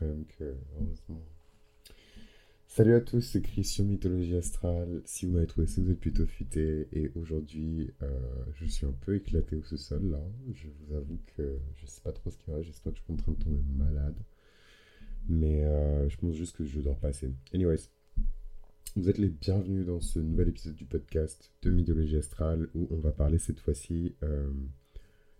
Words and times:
que, 0.00 0.54
heureusement. 0.76 1.22
Salut 2.66 2.94
à 2.94 3.00
tous, 3.00 3.20
c'est 3.20 3.42
Christian 3.42 3.84
Mythologie 3.84 4.36
Astrale. 4.36 5.02
Si 5.04 5.26
vous 5.26 5.32
m'avez 5.32 5.46
trouvé 5.46 5.66
ça, 5.66 5.80
vous 5.82 5.90
êtes 5.90 5.98
plutôt 5.98 6.24
futé. 6.24 6.88
Et 6.92 7.10
aujourd'hui, 7.16 7.90
euh, 8.02 8.08
je 8.54 8.64
suis 8.64 8.86
un 8.86 8.92
peu 8.92 9.16
éclaté 9.16 9.56
au 9.56 9.62
sous-sol 9.62 10.10
là. 10.10 10.22
Je 10.54 10.68
vous 10.68 10.94
avoue 10.94 11.18
que 11.36 11.58
je 11.76 11.86
sais 11.86 12.00
pas 12.00 12.12
trop 12.12 12.30
ce 12.30 12.38
qui 12.38 12.50
va. 12.50 12.62
J'espère 12.62 12.92
que 12.92 12.98
je 12.98 13.04
suis 13.04 13.12
en 13.12 13.16
train 13.16 13.32
de 13.32 13.38
tomber 13.38 13.60
malade. 13.76 14.16
Mais 15.28 15.64
euh, 15.64 16.08
je 16.08 16.16
pense 16.16 16.34
juste 16.34 16.56
que 16.56 16.64
je 16.64 16.80
dors 16.80 16.96
pas 16.96 17.08
assez. 17.08 17.30
Anyways, 17.52 17.88
vous 18.96 19.08
êtes 19.10 19.18
les 19.18 19.28
bienvenus 19.28 19.84
dans 19.84 20.00
ce 20.00 20.20
nouvel 20.20 20.48
épisode 20.48 20.76
du 20.76 20.84
podcast 20.84 21.52
de 21.62 21.70
Mythologie 21.70 22.16
Astrale 22.16 22.68
où 22.74 22.86
on 22.90 22.98
va 22.98 23.10
parler 23.10 23.38
cette 23.38 23.60
fois-ci. 23.60 24.14
Euh, 24.22 24.50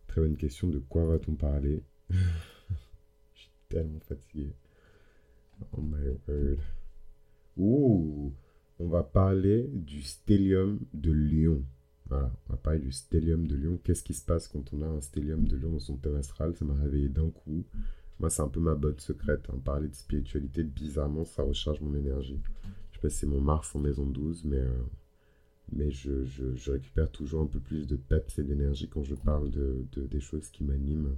très 0.08 0.20
bonne 0.20 0.36
question 0.36 0.68
de 0.68 0.78
quoi 0.78 1.04
va-t-on 1.04 1.34
parler? 1.34 1.84
tellement 3.70 4.00
fatigué. 4.00 4.52
Oh 5.72 5.80
my 5.80 6.08
word. 6.28 6.58
Ouh, 7.56 8.32
on 8.78 8.88
va 8.88 9.02
parler 9.02 9.68
du 9.72 10.02
stellium 10.02 10.78
de 10.92 11.12
Lyon. 11.12 11.64
Voilà, 12.08 12.32
on 12.48 12.52
va 12.52 12.56
parler 12.58 12.80
du 12.80 12.92
stellium 12.92 13.46
de 13.46 13.54
Lyon. 13.56 13.78
Qu'est-ce 13.82 14.02
qui 14.02 14.14
se 14.14 14.24
passe 14.24 14.48
quand 14.48 14.72
on 14.72 14.82
a 14.82 14.86
un 14.86 15.00
stellium 15.00 15.46
de 15.46 15.56
Lyon 15.56 15.72
dans 15.72 15.78
son 15.78 15.96
thème 15.96 16.16
astral 16.16 16.54
Ça 16.56 16.64
m'a 16.64 16.74
réveillé 16.74 17.08
d'un 17.08 17.30
coup. 17.30 17.64
Moi, 18.18 18.28
c'est 18.28 18.42
un 18.42 18.48
peu 18.48 18.60
ma 18.60 18.74
botte 18.74 19.00
secrète. 19.00 19.48
Hein. 19.50 19.58
Parler 19.64 19.88
de 19.88 19.94
spiritualité, 19.94 20.62
bizarrement, 20.62 21.24
ça 21.24 21.42
recharge 21.42 21.80
mon 21.80 21.94
énergie. 21.94 22.40
Je 22.90 22.96
sais 22.96 23.00
pas 23.00 23.08
c'est 23.08 23.26
mon 23.26 23.40
Mars 23.40 23.74
en 23.74 23.78
maison 23.78 24.04
12, 24.04 24.44
mais, 24.44 24.58
euh, 24.58 24.82
mais 25.72 25.90
je, 25.90 26.70
récupère 26.70 27.10
toujours 27.10 27.42
un 27.42 27.46
peu 27.46 27.60
plus 27.60 27.86
de 27.86 27.96
peps 27.96 28.38
et 28.38 28.42
d'énergie 28.42 28.88
quand 28.88 29.04
je 29.04 29.14
parle 29.14 29.50
de, 29.50 29.86
de, 29.92 30.06
des 30.06 30.20
choses 30.20 30.50
qui 30.50 30.64
m'animent. 30.64 31.16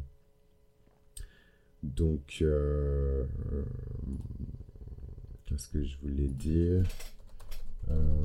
Donc, 1.83 2.39
euh, 2.43 3.25
Qu'est-ce 5.45 5.69
que 5.69 5.83
je 5.83 5.99
voulais 5.99 6.29
dire? 6.29 6.83
Euh, 7.91 8.25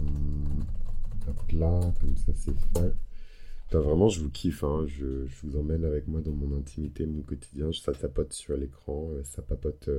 là, 1.51 1.81
comme 1.99 2.15
ça 2.15 2.31
c'est 2.35 2.53
fait. 2.53 3.77
vraiment, 3.77 4.07
je 4.07 4.21
vous 4.21 4.29
kiffe. 4.29 4.63
Hein. 4.63 4.85
Je, 4.87 5.25
vous 5.43 5.57
emmène 5.57 5.83
avec 5.83 6.07
moi 6.07 6.21
dans 6.21 6.31
mon 6.31 6.55
intimité, 6.55 7.05
mon 7.05 7.23
quotidien. 7.23 7.71
Ça 7.73 7.91
tapote 7.91 8.31
sur 8.31 8.55
l'écran, 8.55 9.09
euh, 9.11 9.23
ça 9.23 9.41
papote 9.41 9.89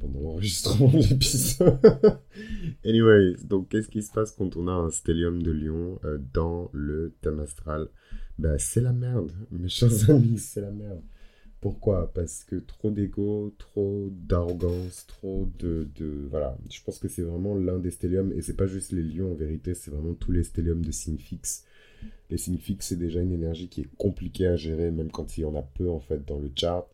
pendant 0.00 0.20
l'enregistrement 0.20 0.88
de 0.88 1.08
l'épisode. 1.08 1.78
anyway, 2.84 3.36
donc 3.44 3.68
qu'est-ce 3.68 3.88
qui 3.88 4.02
se 4.02 4.10
passe 4.10 4.32
quand 4.32 4.56
on 4.56 4.66
a 4.66 4.72
un 4.72 4.90
stellium 4.90 5.40
de 5.42 5.52
Lyon 5.52 6.00
dans 6.34 6.70
le 6.72 7.14
thème 7.20 7.40
astral? 7.40 7.88
Ben, 8.38 8.58
C'est 8.58 8.80
la 8.80 8.92
merde, 8.92 9.30
mes 9.52 9.68
chers 9.68 10.10
amis, 10.10 10.38
c'est 10.38 10.62
la 10.62 10.72
merde. 10.72 11.02
Pourquoi? 11.60 12.12
Parce 12.14 12.44
que 12.44 12.56
trop 12.56 12.90
d'ego, 12.90 13.54
trop 13.58 14.08
d'arrogance, 14.10 15.06
trop 15.06 15.48
de, 15.58 15.88
de, 15.96 16.26
Voilà, 16.30 16.56
je 16.70 16.80
pense 16.82 16.98
que 16.98 17.08
c'est 17.08 17.22
vraiment 17.22 17.54
l'un 17.56 17.78
des 17.78 17.90
stelliums, 17.90 18.32
et 18.32 18.42
c'est 18.42 18.56
pas 18.56 18.66
juste 18.66 18.92
les 18.92 19.02
lions 19.02 19.32
en 19.32 19.34
vérité, 19.34 19.74
c'est 19.74 19.90
vraiment 19.90 20.14
tous 20.14 20.32
les 20.32 20.44
stelliums 20.44 20.84
de 20.84 20.92
signe 20.92 21.18
fixe. 21.18 21.64
Les 22.30 22.38
signes 22.38 22.58
fixes, 22.58 22.88
c'est 22.88 22.96
déjà 22.96 23.20
une 23.20 23.32
énergie 23.32 23.68
qui 23.68 23.82
est 23.82 23.96
compliquée 23.96 24.46
à 24.46 24.56
gérer, 24.56 24.90
même 24.90 25.10
quand 25.10 25.38
il 25.38 25.42
y 25.42 25.44
en 25.44 25.56
a 25.56 25.62
peu 25.62 25.88
en 25.88 26.00
fait 26.00 26.24
dans 26.26 26.38
le 26.38 26.50
chart. 26.54 26.86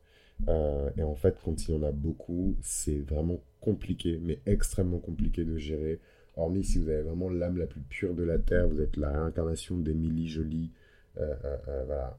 Euh, 0.49 0.91
et 0.97 1.03
en 1.03 1.15
fait, 1.15 1.37
quand 1.45 1.69
il 1.69 1.75
y 1.75 1.79
en 1.79 1.83
a 1.83 1.93
beaucoup, 1.93 2.57
c'est 2.63 3.01
vraiment 3.01 3.41
compliqué, 3.61 4.19
mais 4.23 4.41
extrêmement 4.47 4.99
compliqué 4.99 5.45
de 5.45 5.57
gérer. 5.57 6.01
Hormis 6.37 6.65
si 6.65 6.79
vous 6.79 6.89
avez 6.89 7.03
vraiment 7.03 7.29
l'âme 7.29 7.59
la 7.59 7.67
plus 7.67 7.83
pure 7.83 8.15
de 8.15 8.23
la 8.23 8.39
Terre, 8.39 8.69
vous 8.69 8.81
êtes 8.81 8.97
la 8.97 9.11
réincarnation 9.11 9.77
d'Émilie 9.79 10.29
Jolie. 10.29 10.71
Euh, 11.19 11.35
euh, 11.69 11.85
voilà. 11.87 12.19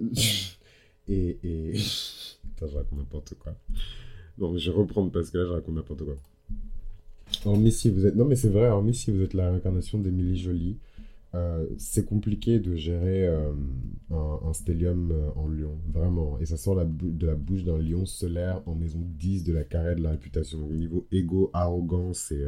Et. 1.10 1.38
et... 1.42 1.74
Je 1.74 2.76
raconte 2.76 2.98
n'importe 2.98 3.34
quoi. 3.38 3.54
Non, 4.38 4.56
je 4.56 4.70
vais 4.70 4.76
reprendre 4.76 5.10
parce 5.10 5.30
que 5.30 5.38
là, 5.38 5.44
je 5.46 5.50
raconte 5.50 5.74
n'importe 5.74 6.04
quoi. 6.04 6.16
Hormis 7.44 7.72
si 7.72 7.90
vous 7.90 8.06
êtes. 8.06 8.16
Non, 8.16 8.24
mais 8.24 8.36
c'est 8.36 8.48
vrai, 8.48 8.68
hormis 8.68 8.94
si 8.94 9.10
vous 9.10 9.22
êtes 9.22 9.34
la 9.34 9.50
réincarnation 9.50 9.98
d'Emilie 9.98 10.38
Jolie, 10.38 10.76
euh, 11.34 11.66
c'est 11.78 12.04
compliqué 12.04 12.58
de 12.58 12.74
gérer 12.74 13.26
euh, 13.26 13.52
un, 14.10 14.40
un, 14.48 14.52
stellium 14.52 15.12
euh, 15.12 15.30
en 15.36 15.48
lion, 15.48 15.78
vraiment. 15.92 16.38
Et 16.40 16.46
ça 16.46 16.56
sort 16.56 16.84
de 16.84 17.26
la 17.26 17.34
bouche 17.34 17.64
d'un 17.64 17.78
lion 17.78 18.04
solaire 18.04 18.62
en 18.66 18.74
maison 18.74 19.00
10 19.00 19.44
de 19.44 19.52
la 19.52 19.64
carré 19.64 19.94
de 19.94 20.02
la 20.02 20.10
réputation. 20.10 20.58
au 20.66 20.72
niveau 20.72 21.06
égo, 21.12 21.50
arrogance 21.52 22.32
et. 22.32 22.46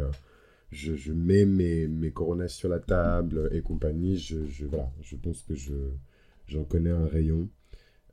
Je, 0.70 1.12
mets 1.12 1.44
mes, 1.44 1.86
mes 1.86 2.12
coronations 2.12 2.60
sur 2.60 2.68
la 2.70 2.78
table 2.78 3.50
et 3.52 3.60
compagnie. 3.60 4.16
Je, 4.16 4.46
je, 4.46 4.64
voilà, 4.64 4.90
je 5.02 5.16
pense 5.16 5.42
que 5.42 5.54
je, 5.54 5.74
j'en 6.48 6.64
connais 6.64 6.88
un 6.88 7.06
rayon. 7.06 7.46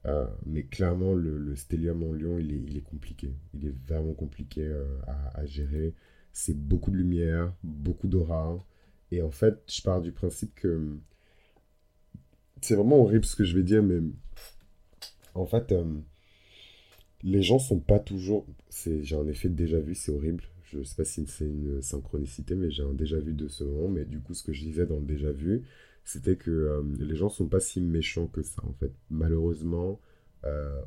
Euh, 0.05 0.25
mais 0.45 0.63
clairement, 0.63 1.13
le, 1.13 1.37
le, 1.37 1.55
stellium 1.55 2.03
en 2.03 2.13
lion, 2.13 2.39
il 2.39 2.53
est, 2.53 2.61
il 2.67 2.77
est, 2.77 2.81
compliqué. 2.81 3.33
Il 3.53 3.67
est 3.67 3.75
vraiment 3.87 4.13
compliqué 4.13 4.61
euh, 4.63 4.85
à, 5.33 5.45
gérer. 5.45 5.93
C'est 6.33 6.57
beaucoup 6.57 6.91
de 6.91 6.95
lumière, 6.97 7.53
beaucoup 7.63 8.07
d'aura. 8.07 8.57
Et 9.11 9.21
en 9.21 9.31
fait, 9.31 9.61
je 9.67 9.81
pars 9.81 10.01
du 10.01 10.11
principe 10.11 10.55
que 10.55 10.97
c'est 12.61 12.75
vraiment 12.75 13.01
horrible 13.01 13.25
ce 13.25 13.35
que 13.35 13.43
je 13.43 13.55
vais 13.57 13.63
dire, 13.63 13.83
mais 13.83 13.99
en 15.33 15.45
fait, 15.45 15.71
euh, 15.71 15.83
les 17.23 17.41
gens 17.41 17.59
sont 17.59 17.79
pas 17.79 17.99
toujours. 17.99 18.45
J'ai 18.85 19.15
un 19.15 19.27
effet 19.27 19.49
de 19.49 19.55
déjà 19.55 19.79
vu, 19.79 19.95
c'est 19.95 20.11
horrible. 20.11 20.43
Je 20.63 20.83
sais 20.83 20.95
pas 20.95 21.05
si 21.05 21.25
c'est 21.27 21.45
une 21.45 21.81
synchronicité, 21.81 22.55
mais 22.55 22.69
j'ai 22.69 22.83
un 22.83 22.93
déjà 22.93 23.19
vu 23.19 23.33
de 23.33 23.47
ce 23.47 23.63
moment. 23.63 23.89
Mais 23.89 24.05
du 24.05 24.19
coup, 24.19 24.33
ce 24.33 24.43
que 24.43 24.53
je 24.53 24.61
disais 24.61 24.85
dans 24.85 24.99
le 24.99 25.05
déjà 25.05 25.31
vu, 25.31 25.63
c'était 26.03 26.35
que 26.35 26.51
euh, 26.51 26.83
les 26.99 27.15
gens 27.15 27.29
sont 27.29 27.47
pas 27.47 27.59
si 27.59 27.81
méchants 27.81 28.27
que 28.27 28.41
ça, 28.41 28.63
en 28.65 28.73
fait. 28.73 28.91
Malheureusement, 29.09 29.99
euh, 30.45 30.81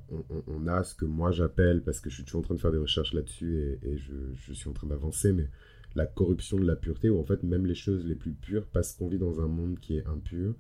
on, 0.47 0.67
a 0.67 0.83
ce 0.83 0.95
que 0.95 1.05
moi 1.05 1.31
j'appelle, 1.31 1.83
parce 1.83 2.01
que 2.01 2.09
je 2.09 2.17
suis 2.17 2.25
toujours 2.25 2.41
en 2.41 2.45
train 2.45 2.55
de 2.55 2.61
faire 2.61 2.73
des 2.73 2.79
recherches 2.79 3.13
là-dessus 3.13 3.79
et, 3.83 3.97
je, 3.97 4.53
suis 4.53 4.69
en 4.69 4.73
train 4.73 4.87
d'avancer, 4.87 5.33
mais 5.33 5.49
la 5.95 6.07
corruption 6.07 6.59
de 6.59 6.65
la 6.65 6.77
pureté, 6.77 7.11
où 7.11 7.19
en 7.19 7.25
fait 7.25 7.43
même 7.43 7.67
les 7.67 7.75
choses 7.75 8.07
les 8.07 8.15
plus 8.15 8.33
pures, 8.33 8.67
parce 8.73 8.95
qu'on 8.95 9.09
vit 9.09 9.19
dans 9.19 9.41
un 9.41 9.49
monde 9.49 9.79
qui 9.79 9.97
est 9.99 10.07
impur, 10.07 10.55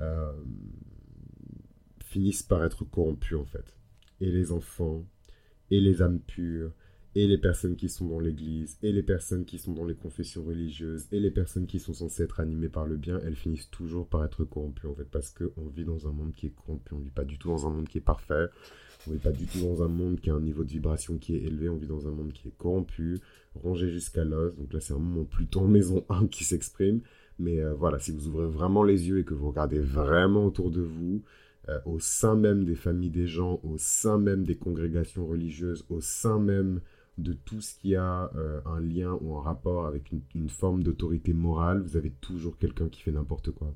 euh, 0.00 0.32
finissent 2.04 2.42
par 2.42 2.62
être 2.64 2.84
corrompus 2.84 3.38
en 3.38 3.46
fait. 3.46 3.74
Et 4.20 4.30
les 4.30 4.52
enfants, 4.52 5.06
et 5.70 5.80
les 5.80 6.02
âmes 6.02 6.20
pures, 6.20 6.72
et 7.14 7.26
les 7.26 7.38
personnes 7.38 7.76
qui 7.76 7.88
sont 7.88 8.06
dans 8.06 8.18
l'église, 8.18 8.76
et 8.82 8.92
les 8.92 9.02
personnes 9.02 9.44
qui 9.44 9.58
sont 9.58 9.72
dans 9.72 9.84
les 9.84 9.94
confessions 9.94 10.44
religieuses, 10.44 11.06
et 11.12 11.20
les 11.20 11.30
personnes 11.30 11.66
qui 11.66 11.78
sont 11.78 11.92
censées 11.92 12.24
être 12.24 12.40
animées 12.40 12.68
par 12.68 12.86
le 12.86 12.96
bien, 12.96 13.20
elles 13.24 13.36
finissent 13.36 13.70
toujours 13.70 14.08
par 14.08 14.24
être 14.24 14.44
corrompues, 14.44 14.88
en 14.88 14.94
fait, 14.94 15.08
parce 15.10 15.30
qu'on 15.30 15.68
vit 15.68 15.84
dans 15.84 16.08
un 16.08 16.12
monde 16.12 16.32
qui 16.34 16.46
est 16.46 16.54
corrompu, 16.54 16.94
on 16.94 16.98
vit 16.98 17.10
pas 17.10 17.24
du 17.24 17.38
tout 17.38 17.48
dans 17.48 17.66
un 17.66 17.70
monde 17.70 17.88
qui 17.88 17.98
est 17.98 18.02
parfait, 18.02 18.46
on 19.06 19.12
vit 19.12 19.18
pas 19.18 19.32
du 19.32 19.46
tout 19.46 19.60
dans 19.60 19.82
un 19.82 19.88
monde 19.88 20.20
qui 20.20 20.30
a 20.30 20.34
un 20.34 20.40
niveau 20.40 20.64
de 20.64 20.70
vibration 20.70 21.18
qui 21.18 21.36
est 21.36 21.42
élevé, 21.42 21.68
on 21.68 21.76
vit 21.76 21.86
dans 21.86 22.08
un 22.08 22.10
monde 22.10 22.32
qui 22.32 22.48
est 22.48 22.56
corrompu, 22.56 23.20
rongé 23.54 23.90
jusqu'à 23.90 24.24
l'os, 24.24 24.56
donc 24.56 24.72
là 24.72 24.80
c'est 24.80 24.94
un 24.94 24.98
moment 24.98 25.24
plutôt 25.24 25.60
en 25.60 25.68
maison 25.68 26.04
1 26.08 26.26
qui 26.26 26.42
s'exprime, 26.42 27.00
mais 27.38 27.60
euh, 27.60 27.74
voilà, 27.74 28.00
si 28.00 28.10
vous 28.10 28.26
ouvrez 28.26 28.46
vraiment 28.46 28.82
les 28.82 29.08
yeux 29.08 29.20
et 29.20 29.24
que 29.24 29.34
vous 29.34 29.48
regardez 29.48 29.78
vraiment 29.78 30.46
autour 30.46 30.72
de 30.72 30.80
vous, 30.80 31.22
euh, 31.68 31.78
au 31.86 31.98
sein 31.98 32.34
même 32.34 32.64
des 32.64 32.74
familles 32.74 33.10
des 33.10 33.26
gens, 33.26 33.60
au 33.62 33.78
sein 33.78 34.18
même 34.18 34.44
des 34.44 34.56
congrégations 34.56 35.26
religieuses, 35.26 35.86
au 35.88 36.00
sein 36.00 36.38
même 36.38 36.80
de 37.18 37.32
tout 37.32 37.60
ce 37.60 37.74
qui 37.78 37.94
a 37.94 38.30
euh, 38.34 38.60
un 38.66 38.80
lien 38.80 39.16
ou 39.20 39.36
un 39.36 39.42
rapport 39.42 39.86
avec 39.86 40.10
une, 40.34 40.48
forme 40.48 40.82
d'autorité 40.82 41.32
morale, 41.32 41.80
vous 41.80 41.96
avez 41.96 42.10
toujours 42.10 42.58
quelqu'un 42.58 42.88
qui 42.88 43.02
fait 43.02 43.12
n'importe 43.12 43.50
quoi. 43.52 43.72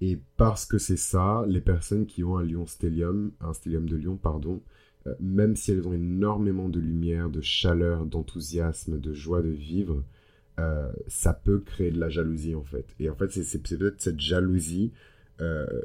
Et 0.00 0.18
parce 0.38 0.64
que 0.64 0.78
c'est 0.78 0.96
ça, 0.96 1.44
les 1.46 1.60
personnes 1.60 2.06
qui 2.06 2.24
ont 2.24 2.38
un 2.38 2.44
lion 2.44 2.66
stellium, 2.66 3.32
un 3.40 3.52
stellium 3.52 3.86
de 3.86 3.96
lion, 3.96 4.16
pardon, 4.16 4.62
euh, 5.06 5.14
même 5.20 5.56
si 5.56 5.72
elles 5.72 5.86
ont 5.86 5.92
énormément 5.92 6.70
de 6.70 6.80
lumière, 6.80 7.28
de 7.28 7.42
chaleur, 7.42 8.06
d'enthousiasme, 8.06 8.98
de 8.98 9.12
joie 9.12 9.42
de 9.42 9.50
vivre, 9.50 10.02
euh, 10.58 10.90
ça 11.08 11.34
peut 11.34 11.60
créer 11.60 11.90
de 11.90 12.00
la 12.00 12.08
jalousie 12.08 12.54
en 12.54 12.64
fait. 12.64 12.86
Et 12.98 13.10
en 13.10 13.14
fait, 13.14 13.30
c'est 13.30 13.62
peut-être 13.62 14.00
cette 14.00 14.20
jalousie 14.20 14.92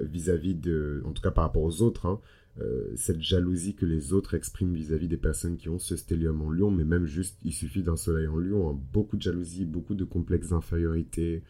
vis-à-vis 0.02 0.53
de, 0.53 1.02
en 1.06 1.14
tout 1.14 1.22
cas 1.22 1.31
par 1.31 1.46
rapport 1.46 1.64
aux 1.64 1.81
autres, 1.81 2.08
hein, 2.08 2.19
euh, 2.61 2.93
cette 2.95 3.21
jalousie 3.21 3.75
que 3.75 3.85
les 3.85 4.13
autres 4.13 4.33
expriment 4.33 4.73
vis-à-vis 4.73 5.09
des 5.09 5.17
personnes 5.17 5.57
qui 5.57 5.67
ont 5.67 5.77
ce 5.77 5.97
stellium 5.97 6.41
en 6.41 6.49
lion, 6.49 6.71
mais 6.71 6.85
même 6.85 7.05
juste, 7.05 7.37
il 7.43 7.52
suffit 7.52 7.84
d'un 7.84 7.97
soleil 7.97 8.28
en 8.28 8.37
lion, 8.37 8.69
hein. 8.69 8.79
beaucoup 8.93 9.17
de 9.17 9.22
jalousie, 9.22 9.66
beaucoup 9.66 9.93
de 9.93 10.05
complexes 10.05 10.49
d'infériorité, 10.49 11.43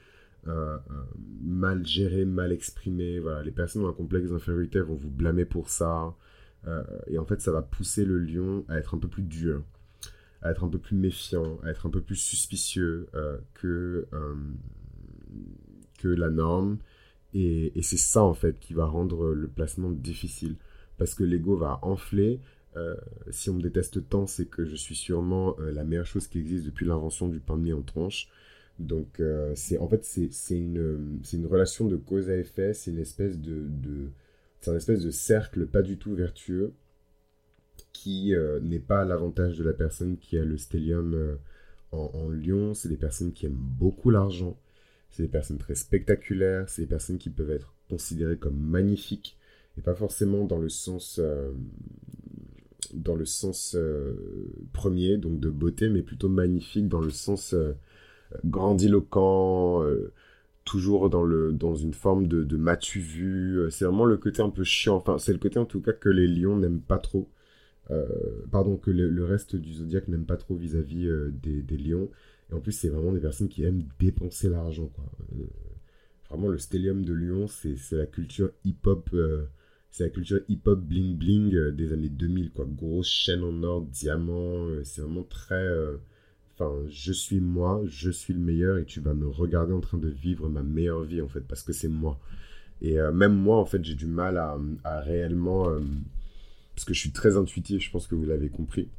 euh, 0.47 0.77
euh, 0.77 1.03
mal 1.43 1.85
géré, 1.85 2.25
mal 2.25 2.51
exprimé. 2.51 3.19
Voilà, 3.19 3.43
les 3.43 3.51
personnes 3.51 3.83
ont 3.83 3.87
un 3.89 3.93
complexe 3.93 4.31
d'infériorité 4.31 4.81
vont 4.81 4.95
vous 4.95 5.11
blâmer 5.11 5.45
pour 5.45 5.69
ça. 5.69 6.15
et 7.07 7.19
en 7.19 7.25
fait, 7.25 7.41
ça 7.41 7.51
va 7.51 7.61
pousser 7.61 8.05
le 8.05 8.17
lion 8.17 8.65
à 8.67 8.79
être 8.79 8.95
un 8.95 8.97
peu 8.97 9.07
plus 9.07 9.21
dur, 9.21 9.63
à 10.41 10.49
être 10.49 10.63
un 10.63 10.69
peu 10.69 10.79
plus 10.79 10.95
méfiant, 10.95 11.59
à 11.63 11.69
être 11.69 11.85
un 11.85 11.91
peu 11.91 12.01
plus 12.01 12.15
suspicieux 12.15 13.07
que, 13.53 14.07
que 15.99 16.07
la 16.07 16.31
norme. 16.31 16.79
Et, 17.35 17.77
et 17.77 17.83
c'est 17.83 17.97
ça, 17.97 18.23
en 18.23 18.33
fait, 18.33 18.59
qui 18.59 18.73
va 18.73 18.85
rendre 18.85 19.31
le 19.33 19.47
placement 19.47 19.91
difficile 19.91 20.55
parce 20.97 21.15
que 21.15 21.23
l'ego 21.23 21.55
va 21.57 21.79
enfler. 21.81 22.39
Euh, 22.77 22.95
si 23.31 23.49
on 23.49 23.53
me 23.55 23.61
déteste 23.61 24.07
tant, 24.09 24.27
c'est 24.27 24.45
que 24.45 24.65
je 24.65 24.75
suis 24.75 24.95
sûrement 24.95 25.55
euh, 25.59 25.71
la 25.71 25.83
meilleure 25.83 26.05
chose 26.05 26.27
qui 26.27 26.39
existe 26.39 26.65
depuis 26.65 26.85
l'invention 26.85 27.27
du 27.29 27.39
pain 27.39 27.57
de 27.57 27.63
mie 27.63 27.73
en 27.73 27.81
tranche. 27.81 28.29
Donc, 28.79 29.19
euh, 29.21 29.55
en 29.79 29.87
fait, 29.87 30.03
c'est 30.03 30.57
une, 30.57 31.21
une 31.33 31.45
relation 31.47 31.87
de 31.87 31.95
cause 31.95 32.29
à 32.29 32.35
effet, 32.37 32.73
c'est 32.73 32.91
une 32.91 32.99
espèce 32.99 33.39
de, 33.39 33.65
de 33.67 34.09
un 34.67 34.75
espèce 34.75 35.03
de 35.03 35.11
cercle 35.11 35.67
pas 35.67 35.83
du 35.83 35.97
tout 35.99 36.15
vertueux. 36.15 36.73
qui 37.93 38.33
n'est 38.61 38.79
pas 38.79 39.01
à 39.01 39.05
l'avantage 39.05 39.57
de 39.57 39.63
la 39.63 39.73
personne 39.73 40.17
qui 40.17 40.37
a 40.37 40.43
le 40.43 40.57
stellium 40.57 41.37
en, 41.91 42.11
en 42.13 42.29
Lyon. 42.29 42.73
C'est 42.73 42.89
des 42.89 42.97
personnes 42.97 43.31
qui 43.33 43.45
aiment 43.45 43.53
beaucoup 43.55 44.09
l'argent. 44.09 44.57
C'est 45.11 45.23
des 45.23 45.29
personnes 45.29 45.57
très 45.59 45.75
spectaculaires. 45.75 46.67
C'est 46.67 46.83
des 46.83 46.87
personnes 46.87 47.17
qui 47.17 47.29
peuvent 47.29 47.51
être 47.51 47.73
considérées 47.89 48.37
comme 48.37 48.57
magnifiques 48.57 49.37
et 49.77 49.81
pas 49.81 49.95
forcément 49.95 50.45
dans 50.45 50.57
le 50.57 50.69
sens 50.69 51.19
dans 52.93 53.15
le 53.15 53.25
sens 53.25 53.75
premier, 54.73 55.17
donc 55.17 55.39
de 55.39 55.49
beauté, 55.49 55.89
mais 55.89 56.01
plutôt 56.01 56.29
magnifique 56.29 56.87
dans 56.87 57.01
le 57.01 57.09
sens 57.09 57.53
grandiloquent, 58.45 59.83
toujours 60.65 61.09
dans, 61.09 61.23
le, 61.23 61.53
dans 61.53 61.75
une 61.75 61.93
forme 61.93 62.27
de, 62.27 62.43
de 62.43 62.57
matu 62.57 62.99
vu. 62.99 63.59
Euh, 63.59 63.69
c'est 63.69 63.85
vraiment 63.85 64.05
le 64.05 64.17
côté 64.17 64.41
un 64.41 64.49
peu 64.49 64.63
chiant. 64.63 64.97
Enfin, 64.97 65.17
c'est 65.17 65.31
le 65.31 65.39
côté 65.39 65.59
en 65.59 65.65
tout 65.65 65.79
cas 65.79 65.93
que 65.93 66.09
les 66.09 66.27
lions 66.27 66.57
n'aiment 66.57 66.81
pas 66.81 66.97
trop. 66.97 67.29
Euh, 67.91 68.07
pardon, 68.51 68.77
que 68.77 68.89
le, 68.89 69.23
reste 69.23 69.55
du 69.55 69.71
zodiaque 69.73 70.07
n'aime 70.07 70.25
pas 70.25 70.37
trop 70.37 70.55
vis-à-vis 70.55 71.07
euh, 71.07 71.31
des, 71.31 71.77
lions. 71.77 72.09
Et 72.51 72.55
en 72.55 72.59
plus, 72.59 72.71
c'est 72.71 72.89
vraiment 72.89 73.11
des 73.11 73.19
personnes 73.19 73.47
qui 73.47 73.63
aiment 73.63 73.83
dépenser 73.99 74.49
l'argent. 74.49 74.87
Quoi. 74.87 75.05
vraiment, 76.29 76.47
le 76.47 76.57
stellium 76.57 77.05
de 77.05 77.13
lion, 77.13 77.47
c'est, 77.47 77.77
la 77.91 78.07
culture 78.07 78.49
hip-hop. 78.65 79.15
C'est 79.95 80.03
la 80.03 80.09
culture 80.09 80.41
hip-hop 80.49 80.79
bling-bling 80.79 81.71
des 81.71 81.93
années 81.93 82.09
2000. 82.09 82.51
Quoi. 82.51 82.65
Grosse 82.65 83.07
chaîne 83.07 83.43
en 83.43 83.63
or, 83.63 83.81
diamant. 83.81 84.67
c'est 84.83 85.01
vraiment 85.01 85.23
très 85.23 85.67
Enfin, 86.57 86.73
je 86.87 87.11
suis 87.11 87.41
moi, 87.41 87.81
je 87.85 88.09
suis 88.09 88.33
le 88.33 88.39
meilleur 88.39 88.77
et 88.77 88.85
tu 88.85 89.01
vas 89.01 89.13
me 89.13 89.27
regarder 89.27 89.73
en 89.73 89.81
train 89.81 89.97
de 89.97 90.07
vivre 90.07 90.47
ma 90.47 90.63
meilleure 90.63 91.03
vie 91.03 91.21
en 91.21 91.27
fait, 91.27 91.41
parce 91.41 91.63
que 91.63 91.73
c'est 91.73 91.89
moi. 91.89 92.17
Et 92.81 92.99
euh, 92.99 93.11
même 93.11 93.33
moi, 93.33 93.57
en 93.57 93.65
fait, 93.65 93.83
j'ai 93.83 93.95
du 93.95 94.05
mal 94.05 94.37
à, 94.37 94.99
réellement. 95.01 95.69
Euh, 95.69 95.79
parce 96.75 96.85
que 96.85 96.93
je 96.93 96.99
suis 96.99 97.11
très 97.11 97.37
intuitif, 97.37 97.81
je 97.81 97.91
pense 97.91 98.07
que 98.07 98.15
vous 98.15 98.25
l'avez 98.25 98.49
compris. 98.49 98.89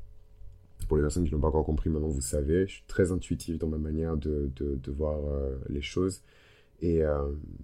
Pour 0.88 0.98
les 0.98 1.02
personnes 1.02 1.24
qui 1.26 1.32
n'ont 1.32 1.40
pas 1.40 1.48
encore 1.48 1.64
compris, 1.64 1.88
maintenant 1.90 2.08
vous 2.08 2.20
savez, 2.20 2.66
je 2.66 2.72
suis 2.74 2.84
très 2.86 3.10
intuitif 3.10 3.58
dans 3.58 3.68
ma 3.68 3.78
manière 3.78 4.16
de, 4.16 4.50
de, 4.56 4.90
voir 4.90 5.18
euh, 5.26 5.56
les 5.68 5.82
choses. 5.82 6.20
Et, 6.82 7.02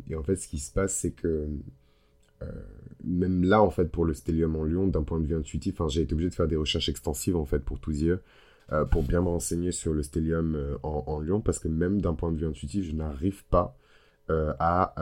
et, 0.08 0.17
en 0.17 0.23
fait, 0.23 0.37
ce 0.37 0.49
qui 0.49 0.58
se 0.58 0.73
passe, 0.73 0.96
c'est 0.96 1.11
que 1.11 1.46
même 3.04 3.44
là, 3.44 3.62
en 3.62 3.70
fait, 3.70 3.86
pour 3.86 4.04
le 4.04 4.14
stellium 4.14 4.56
en 4.56 4.64
Lyon, 4.64 4.86
d'un 4.86 5.02
point 5.02 5.20
de 5.20 5.26
vue 5.26 5.36
intuitif, 5.36 5.80
j'ai 5.88 6.02
été 6.02 6.14
obligé 6.14 6.30
de 6.30 6.34
faire 6.34 6.48
des 6.48 6.56
recherches 6.56 6.88
extensives, 6.88 7.36
en 7.36 7.44
fait, 7.44 7.60
pour 7.60 7.80
tout 7.80 7.92
dire. 7.92 8.18
Euh, 8.72 8.84
pour 8.86 9.02
bien 9.02 9.20
me 9.20 9.28
renseigner 9.28 9.70
sur 9.70 9.92
le 9.92 10.02
stellium 10.02 10.54
euh, 10.54 10.78
en, 10.82 11.20
Lyon, 11.20 11.40
parce 11.40 11.58
que 11.58 11.68
même 11.68 12.00
d'un 12.00 12.14
point 12.14 12.32
de 12.32 12.38
vue 12.38 12.46
intuitif, 12.46 12.84
je 12.84 12.92
n'arrive 12.92 13.44
pas 13.46 13.76
euh, 14.30 14.54
à, 14.58 14.94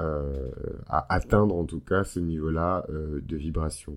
atteindre 0.88 1.54
en 1.54 1.64
tout 1.64 1.81
cas 1.81 2.02
ce 2.02 2.19
niveau-là 2.19 2.87
de 2.88 3.37
vibration. 3.37 3.96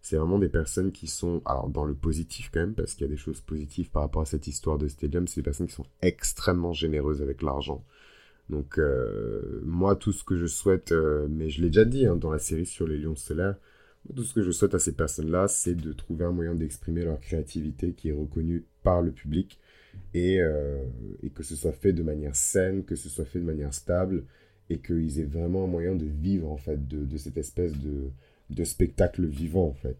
C'est 0.00 0.16
vraiment 0.16 0.38
des 0.38 0.48
personnes 0.48 0.90
qui 0.90 1.06
sont, 1.06 1.42
alors 1.44 1.68
dans 1.68 1.84
le 1.84 1.94
positif 1.94 2.50
quand 2.52 2.60
même, 2.60 2.74
parce 2.74 2.94
qu'il 2.94 3.02
y 3.02 3.10
a 3.10 3.12
des 3.12 3.16
choses 3.16 3.40
positives 3.40 3.90
par 3.90 4.02
rapport 4.02 4.22
à 4.22 4.26
cette 4.26 4.46
histoire 4.46 4.78
de 4.78 4.88
stellium, 4.88 5.28
c'est 5.28 5.42
des 5.42 5.44
personnes 5.44 5.66
qui 5.66 5.74
sont 5.74 5.86
extrêmement 6.00 6.72
généreuses 6.72 7.22
avec 7.22 7.42
l'argent. 7.42 7.84
Donc 8.50 8.80
moi, 9.62 9.94
tout 9.96 10.12
ce 10.12 10.24
que 10.24 10.36
je 10.36 10.46
souhaite, 10.46 10.92
mais 11.28 11.50
je 11.50 11.60
l'ai 11.60 11.68
déjà 11.68 11.84
dit 11.84 12.06
hein, 12.06 12.16
dans 12.16 12.30
la 12.30 12.38
série 12.38 12.66
sur 12.66 12.86
les 12.86 12.98
lions 12.98 13.16
stellaires, 13.16 13.56
tout 14.14 14.24
ce 14.24 14.34
que 14.34 14.42
je 14.42 14.50
souhaite 14.50 14.74
à 14.74 14.78
ces 14.78 14.92
personnes-là, 14.92 15.48
c'est 15.48 15.74
de 15.74 15.92
trouver 15.92 16.24
un 16.24 16.32
moyen 16.32 16.54
d'exprimer 16.54 17.04
leur 17.04 17.20
créativité 17.20 17.92
qui 17.92 18.08
est 18.08 18.12
reconnue 18.12 18.64
par 18.82 19.02
le 19.02 19.12
public 19.12 19.58
et, 20.14 20.40
euh, 20.40 20.82
et, 21.22 21.30
que 21.30 21.42
ce 21.42 21.56
soit 21.56 21.72
fait 21.72 21.92
de 21.92 22.02
manière 22.02 22.34
saine, 22.34 22.84
que 22.84 22.96
ce 22.96 23.08
soit 23.08 23.24
fait 23.24 23.40
de 23.40 23.44
manière 23.44 23.74
stable 23.74 24.24
et 24.70 24.78
qu'ils 24.78 25.20
aient 25.20 25.24
vraiment 25.24 25.64
un 25.64 25.68
moyen 25.68 25.94
de 25.94 26.06
vivre 26.06 26.50
en 26.50 26.56
fait 26.56 26.86
de, 26.88 27.16
cette 27.16 27.36
espèce 27.36 27.72
de, 27.72 28.10
de, 28.50 28.64
spectacle 28.64 29.26
vivant 29.26 29.66
en 29.66 29.74
fait. 29.74 29.96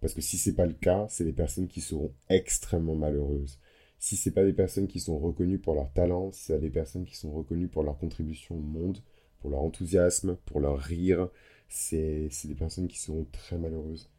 Parce 0.00 0.14
que 0.14 0.20
si 0.20 0.38
c'est 0.38 0.54
pas 0.54 0.66
le 0.66 0.72
cas, 0.72 1.06
c'est 1.08 1.24
des 1.24 1.32
personnes 1.32 1.68
qui 1.68 1.80
seront 1.80 2.12
extrêmement 2.28 2.96
malheureuses. 2.96 3.58
Si 4.02 4.16
c'est 4.16 4.32
pas 4.32 4.44
des 4.44 4.52
personnes 4.52 4.88
qui 4.88 4.98
sont 4.98 5.16
reconnues 5.16 5.60
pour 5.60 5.76
leur 5.76 5.92
talent, 5.92 6.32
c'est 6.32 6.58
des 6.58 6.70
personnes 6.70 7.04
qui 7.04 7.16
sont 7.16 7.30
reconnues 7.30 7.68
pour 7.68 7.84
leur 7.84 7.96
contribution 7.98 8.56
au 8.56 8.60
monde, 8.60 8.98
pour 9.38 9.48
leur 9.48 9.60
enthousiasme, 9.60 10.36
pour 10.44 10.58
leur 10.58 10.76
rire, 10.76 11.28
c'est 11.68 12.28
des 12.46 12.56
personnes 12.56 12.88
qui 12.88 12.98
seront 12.98 13.28
très 13.30 13.58
malheureuses. 13.58 14.10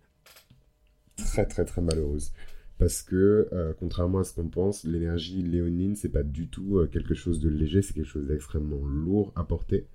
Très, 1.17 1.45
très, 1.45 1.65
très 1.65 1.81
malheureuses. 1.81 2.31
Parce 2.77 3.01
que, 3.01 3.49
euh, 3.51 3.73
contrairement 3.77 4.19
à 4.19 4.23
ce 4.23 4.33
qu'on 4.33 4.47
pense, 4.47 4.85
l'énergie 4.85 5.43
léonine, 5.43 5.97
c'est 5.97 6.07
pas 6.07 6.23
du 6.23 6.47
tout 6.47 6.77
euh, 6.77 6.87
quelque 6.87 7.13
chose 7.13 7.41
de 7.41 7.49
léger, 7.49 7.81
c'est 7.81 7.93
quelque 7.93 8.05
chose 8.05 8.27
d'extrêmement 8.27 8.85
lourd 8.85 9.33
à 9.35 9.43
porter. 9.43 9.89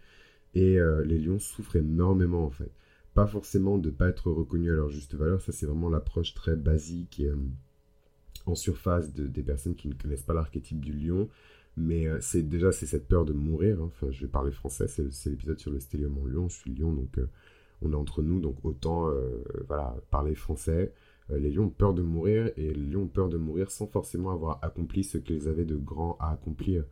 Et 0.55 0.79
euh, 0.79 1.03
les 1.03 1.19
lions 1.19 1.39
souffrent 1.39 1.77
énormément, 1.77 2.45
en 2.45 2.51
fait. 2.51 2.73
Pas 3.15 3.27
forcément 3.27 3.79
de 3.79 3.89
ne 3.89 3.95
pas 3.95 4.11
être 4.11 4.31
reconnus 4.31 4.71
à 4.71 4.75
leur 4.75 4.91
juste 4.91 5.15
valeur, 5.15 5.41
ça 5.41 5.51
c'est 5.51 5.65
vraiment 5.65 5.89
l'approche 5.89 6.35
très 6.35 6.57
basique 6.57 7.23
en 8.49 8.55
surface 8.55 9.13
de, 9.13 9.27
des 9.27 9.43
personnes 9.43 9.75
qui 9.75 9.89
ne 9.89 9.95
connaissent 9.95 10.23
pas 10.23 10.35
l'archétype 10.35 10.81
du 10.81 10.93
lion. 10.93 11.29
Mais 11.77 12.07
c'est 12.21 12.43
déjà 12.43 12.73
c'est 12.73 12.87
cette 12.87 13.07
peur 13.07 13.25
de 13.25 13.33
mourir. 13.33 13.81
Hein. 13.81 13.91
Enfin, 13.93 14.11
je 14.11 14.23
vais 14.23 14.27
parler 14.27 14.51
français, 14.51 14.89
c'est 14.89 15.31
l'épisode 15.31 15.61
sur 15.61 15.71
le 15.71 15.79
stellium 15.79 16.19
en 16.19 16.27
lion. 16.27 16.49
Je 16.49 16.57
suis 16.57 16.75
lion, 16.75 16.93
donc 16.93 17.19
on 17.83 17.93
est 17.93 17.97
entre 17.97 18.23
nous, 18.23 18.41
donc 18.41 18.65
autant 18.65 19.09
euh, 19.09 19.43
voilà, 19.67 19.97
parler 20.11 20.35
français. 20.35 20.93
Euh, 21.31 21.39
les 21.39 21.51
lions 21.51 21.65
ont 21.65 21.71
peur 21.71 21.95
de 21.95 22.03
mourir 22.03 22.51
et 22.57 22.73
les 22.73 22.87
lions 22.87 23.03
ont 23.03 23.09
peur 23.09 23.29
de 23.29 23.37
mourir 23.37 23.71
sans 23.71 23.87
forcément 23.87 24.31
avoir 24.31 24.59
accompli 24.63 25.05
ce 25.05 25.19
qu'ils 25.19 25.49
avaient 25.49 25.65
de 25.65 25.77
grand 25.77 26.17
à 26.21 26.33
accomplir. 26.33 26.85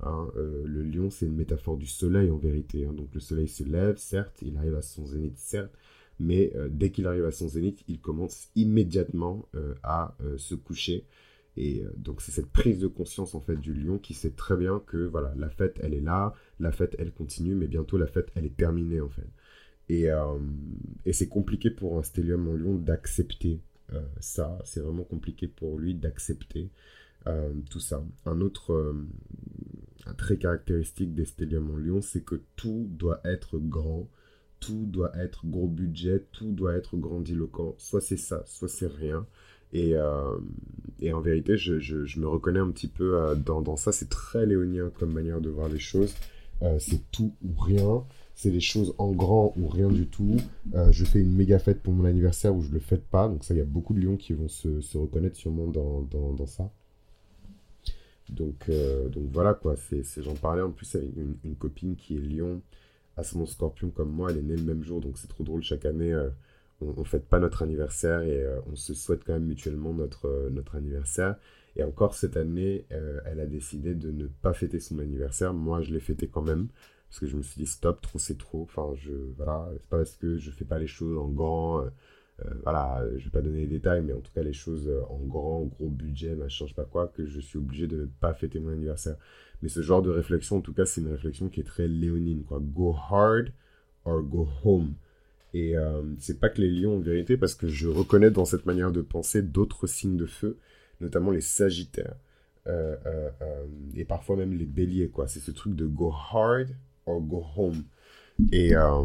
Hein. 0.00 0.28
Euh, 0.36 0.62
le 0.66 0.82
lion, 0.82 1.10
c'est 1.10 1.26
une 1.26 1.36
métaphore 1.36 1.76
du 1.76 1.86
soleil 1.86 2.30
en 2.30 2.36
vérité. 2.36 2.84
Hein. 2.84 2.92
Donc 2.92 3.14
le 3.14 3.20
soleil 3.20 3.48
se 3.48 3.64
lève, 3.64 3.96
certes, 3.96 4.42
il 4.42 4.56
arrive 4.56 4.74
à 4.74 4.82
son 4.82 5.06
zénith, 5.06 5.38
certes, 5.38 5.72
mais 6.18 6.52
dès 6.70 6.90
qu'il 6.90 7.06
arrive 7.06 7.24
à 7.24 7.32
son 7.32 7.48
zénith, 7.48 7.82
il 7.88 8.00
commence 8.00 8.48
immédiatement 8.54 9.48
à 9.82 10.16
se 10.36 10.54
coucher. 10.54 11.06
Et 11.56 11.84
donc 11.96 12.20
c'est 12.20 12.32
cette 12.32 12.50
prise 12.50 12.80
de 12.80 12.88
conscience 12.88 13.34
en 13.34 13.40
fait 13.40 13.56
du 13.56 13.72
lion 13.72 13.98
qui 13.98 14.14
sait 14.14 14.32
très 14.32 14.56
bien 14.56 14.82
que 14.86 14.96
voilà 14.96 15.32
la 15.36 15.48
fête 15.48 15.78
elle 15.82 15.94
est 15.94 16.00
là, 16.00 16.34
la 16.58 16.72
fête 16.72 16.96
elle 16.98 17.12
continue, 17.12 17.54
mais 17.54 17.68
bientôt 17.68 17.96
la 17.96 18.06
fête 18.06 18.30
elle 18.34 18.44
est 18.44 18.56
terminée 18.56 19.00
en 19.00 19.08
fait. 19.08 19.28
Et, 19.88 20.10
euh, 20.10 20.38
et 21.04 21.12
c'est 21.12 21.28
compliqué 21.28 21.70
pour 21.70 21.98
un 21.98 22.02
stellium 22.02 22.48
en 22.48 22.54
lion 22.54 22.74
d'accepter 22.74 23.60
euh, 23.92 24.00
ça. 24.18 24.58
C'est 24.64 24.80
vraiment 24.80 25.04
compliqué 25.04 25.46
pour 25.46 25.78
lui 25.78 25.94
d'accepter 25.94 26.70
euh, 27.26 27.52
tout 27.70 27.80
ça. 27.80 28.04
Un 28.24 28.40
autre 28.40 28.94
un 30.06 30.14
trait 30.14 30.36
caractéristique 30.36 31.14
des 31.14 31.24
stelliums 31.24 31.70
en 31.70 31.76
lion, 31.76 32.00
c'est 32.00 32.24
que 32.24 32.42
tout 32.56 32.86
doit 32.90 33.20
être 33.24 33.58
grand, 33.58 34.08
tout 34.60 34.86
doit 34.86 35.12
être 35.16 35.46
gros 35.46 35.68
budget, 35.68 36.24
tout 36.32 36.52
doit 36.52 36.74
être 36.74 36.96
grandiloquent. 36.96 37.74
Soit 37.78 38.00
c'est 38.00 38.16
ça, 38.16 38.42
soit 38.46 38.68
c'est 38.68 38.86
rien. 38.86 39.26
Et, 39.72 39.94
et, 41.00 41.12
en 41.12 41.20
vérité, 41.20 41.56
je, 41.56 41.80
je, 41.80 42.20
me 42.20 42.28
reconnais 42.28 42.60
un 42.60 42.70
petit 42.70 42.86
peu 42.86 43.34
dans, 43.44 43.60
dans, 43.60 43.76
ça. 43.76 43.90
C'est 43.90 44.08
très 44.08 44.46
léonien 44.46 44.90
comme 44.96 45.12
manière 45.12 45.40
de 45.40 45.50
voir 45.50 45.68
les 45.68 45.80
choses. 45.80 46.14
c'est 46.78 47.10
tout 47.10 47.34
ou 47.42 47.60
rien 47.60 48.04
c'est 48.34 48.50
des 48.50 48.60
choses 48.60 48.94
en 48.98 49.12
grand 49.12 49.52
ou 49.56 49.68
rien 49.68 49.88
du 49.88 50.06
tout. 50.06 50.36
Euh, 50.74 50.90
je 50.90 51.04
fais 51.04 51.20
une 51.20 51.34
méga 51.34 51.58
fête 51.58 51.82
pour 51.82 51.92
mon 51.92 52.04
anniversaire 52.04 52.54
où 52.54 52.62
je 52.62 52.70
le 52.70 52.80
fête 52.80 53.04
pas. 53.04 53.28
Donc 53.28 53.44
ça, 53.44 53.54
il 53.54 53.58
y 53.58 53.60
a 53.60 53.64
beaucoup 53.64 53.94
de 53.94 54.00
lions 54.00 54.16
qui 54.16 54.32
vont 54.32 54.48
se, 54.48 54.80
se 54.80 54.98
reconnaître 54.98 55.36
sûrement 55.36 55.68
dans, 55.68 56.02
dans, 56.02 56.32
dans 56.32 56.46
ça. 56.46 56.70
Donc, 58.30 58.68
euh, 58.68 59.08
donc 59.08 59.24
voilà 59.30 59.54
quoi, 59.54 59.76
c'est, 59.76 60.02
j'en 60.22 60.34
parlais 60.34 60.62
en 60.62 60.70
plus 60.70 60.94
avec 60.94 61.14
une, 61.14 61.36
une, 61.44 61.56
copine 61.56 61.94
qui 61.94 62.16
est 62.16 62.20
lion, 62.20 62.62
mon 63.34 63.46
scorpion 63.46 63.90
comme 63.90 64.10
moi, 64.10 64.30
elle 64.30 64.38
est 64.38 64.42
née 64.42 64.56
le 64.56 64.62
même 64.62 64.82
jour, 64.82 65.00
donc 65.00 65.18
c'est 65.18 65.28
trop 65.28 65.44
drôle, 65.44 65.62
chaque 65.62 65.84
année 65.84 66.12
euh, 66.12 66.30
on 66.80 67.00
ne 67.00 67.04
fête 67.04 67.26
pas 67.26 67.38
notre 67.38 67.62
anniversaire 67.62 68.22
et 68.22 68.44
on 68.70 68.74
se 68.74 68.94
souhaite 68.94 69.24
quand 69.24 69.32
même 69.32 69.46
mutuellement 69.46 69.94
notre, 69.94 70.50
notre 70.50 70.74
anniversaire. 70.74 71.36
Et 71.76 71.82
encore 71.82 72.14
cette 72.14 72.36
année, 72.36 72.84
elle 72.90 73.40
a 73.40 73.46
décidé 73.46 73.94
de 73.94 74.10
ne 74.10 74.26
pas 74.26 74.52
fêter 74.52 74.80
son 74.80 74.98
anniversaire, 74.98 75.54
moi 75.54 75.80
je 75.80 75.94
l'ai 75.94 76.00
fêté 76.00 76.28
quand 76.28 76.42
même, 76.42 76.68
parce 77.14 77.20
que 77.20 77.26
je 77.26 77.36
me 77.36 77.42
suis 77.42 77.60
dit 77.60 77.66
stop, 77.66 78.00
trop 78.00 78.18
c'est 78.18 78.36
trop. 78.36 78.62
Enfin, 78.62 78.92
je 78.96 79.12
voilà, 79.36 79.68
c'est 79.80 79.88
pas 79.88 79.98
parce 79.98 80.16
que 80.16 80.36
je 80.36 80.50
fais 80.50 80.64
pas 80.64 80.80
les 80.80 80.88
choses 80.88 81.16
en 81.16 81.28
grand. 81.28 81.82
Euh, 81.82 81.90
euh, 82.44 82.50
voilà, 82.64 83.04
je 83.16 83.24
vais 83.24 83.30
pas 83.30 83.40
donner 83.40 83.60
les 83.60 83.66
détails, 83.68 84.02
mais 84.02 84.12
en 84.12 84.20
tout 84.20 84.32
cas 84.32 84.42
les 84.42 84.52
choses 84.52 84.88
euh, 84.88 85.00
en 85.08 85.18
grand, 85.18 85.62
gros 85.62 85.88
budget, 85.88 86.34
machin, 86.34 86.64
je 86.66 86.70
sais 86.70 86.74
pas 86.74 86.84
quoi, 86.84 87.06
que 87.06 87.24
je 87.24 87.38
suis 87.38 87.58
obligé 87.58 87.86
de 87.86 87.98
ne 87.98 88.06
pas 88.06 88.34
fêter 88.34 88.58
mon 88.58 88.70
anniversaire. 88.70 89.16
Mais 89.64 89.70
ce 89.70 89.80
genre 89.80 90.02
de 90.02 90.10
réflexion, 90.10 90.58
en 90.58 90.60
tout 90.60 90.74
cas, 90.74 90.84
c'est 90.84 91.00
une 91.00 91.08
réflexion 91.08 91.48
qui 91.48 91.60
est 91.60 91.64
très 91.64 91.88
léonine, 91.88 92.44
quoi. 92.44 92.60
Go 92.60 92.94
hard 93.10 93.48
or 94.04 94.22
go 94.22 94.46
home. 94.62 94.92
Et 95.54 95.74
c'est 96.18 96.38
pas 96.38 96.50
que 96.50 96.60
les 96.60 96.68
lions 96.68 96.98
en 96.98 97.00
vérité, 97.00 97.38
parce 97.38 97.54
que 97.54 97.66
je 97.66 97.88
reconnais 97.88 98.30
dans 98.30 98.44
cette 98.44 98.66
manière 98.66 98.92
de 98.92 99.00
penser 99.00 99.40
d'autres 99.40 99.86
signes 99.86 100.18
de 100.18 100.26
feu, 100.26 100.58
notamment 101.00 101.30
les 101.30 101.40
sagittaires. 101.40 102.16
et 103.96 104.04
parfois 104.04 104.36
même 104.36 104.52
les 104.52 104.66
béliers, 104.66 105.08
quoi. 105.08 105.28
C'est 105.28 105.40
ce 105.40 105.50
truc 105.50 105.74
de 105.74 105.86
go 105.86 106.12
hard 106.12 106.68
or 107.06 107.22
go 107.22 107.42
home. 107.56 107.84
Et, 108.52 108.76
euh, 108.76 109.04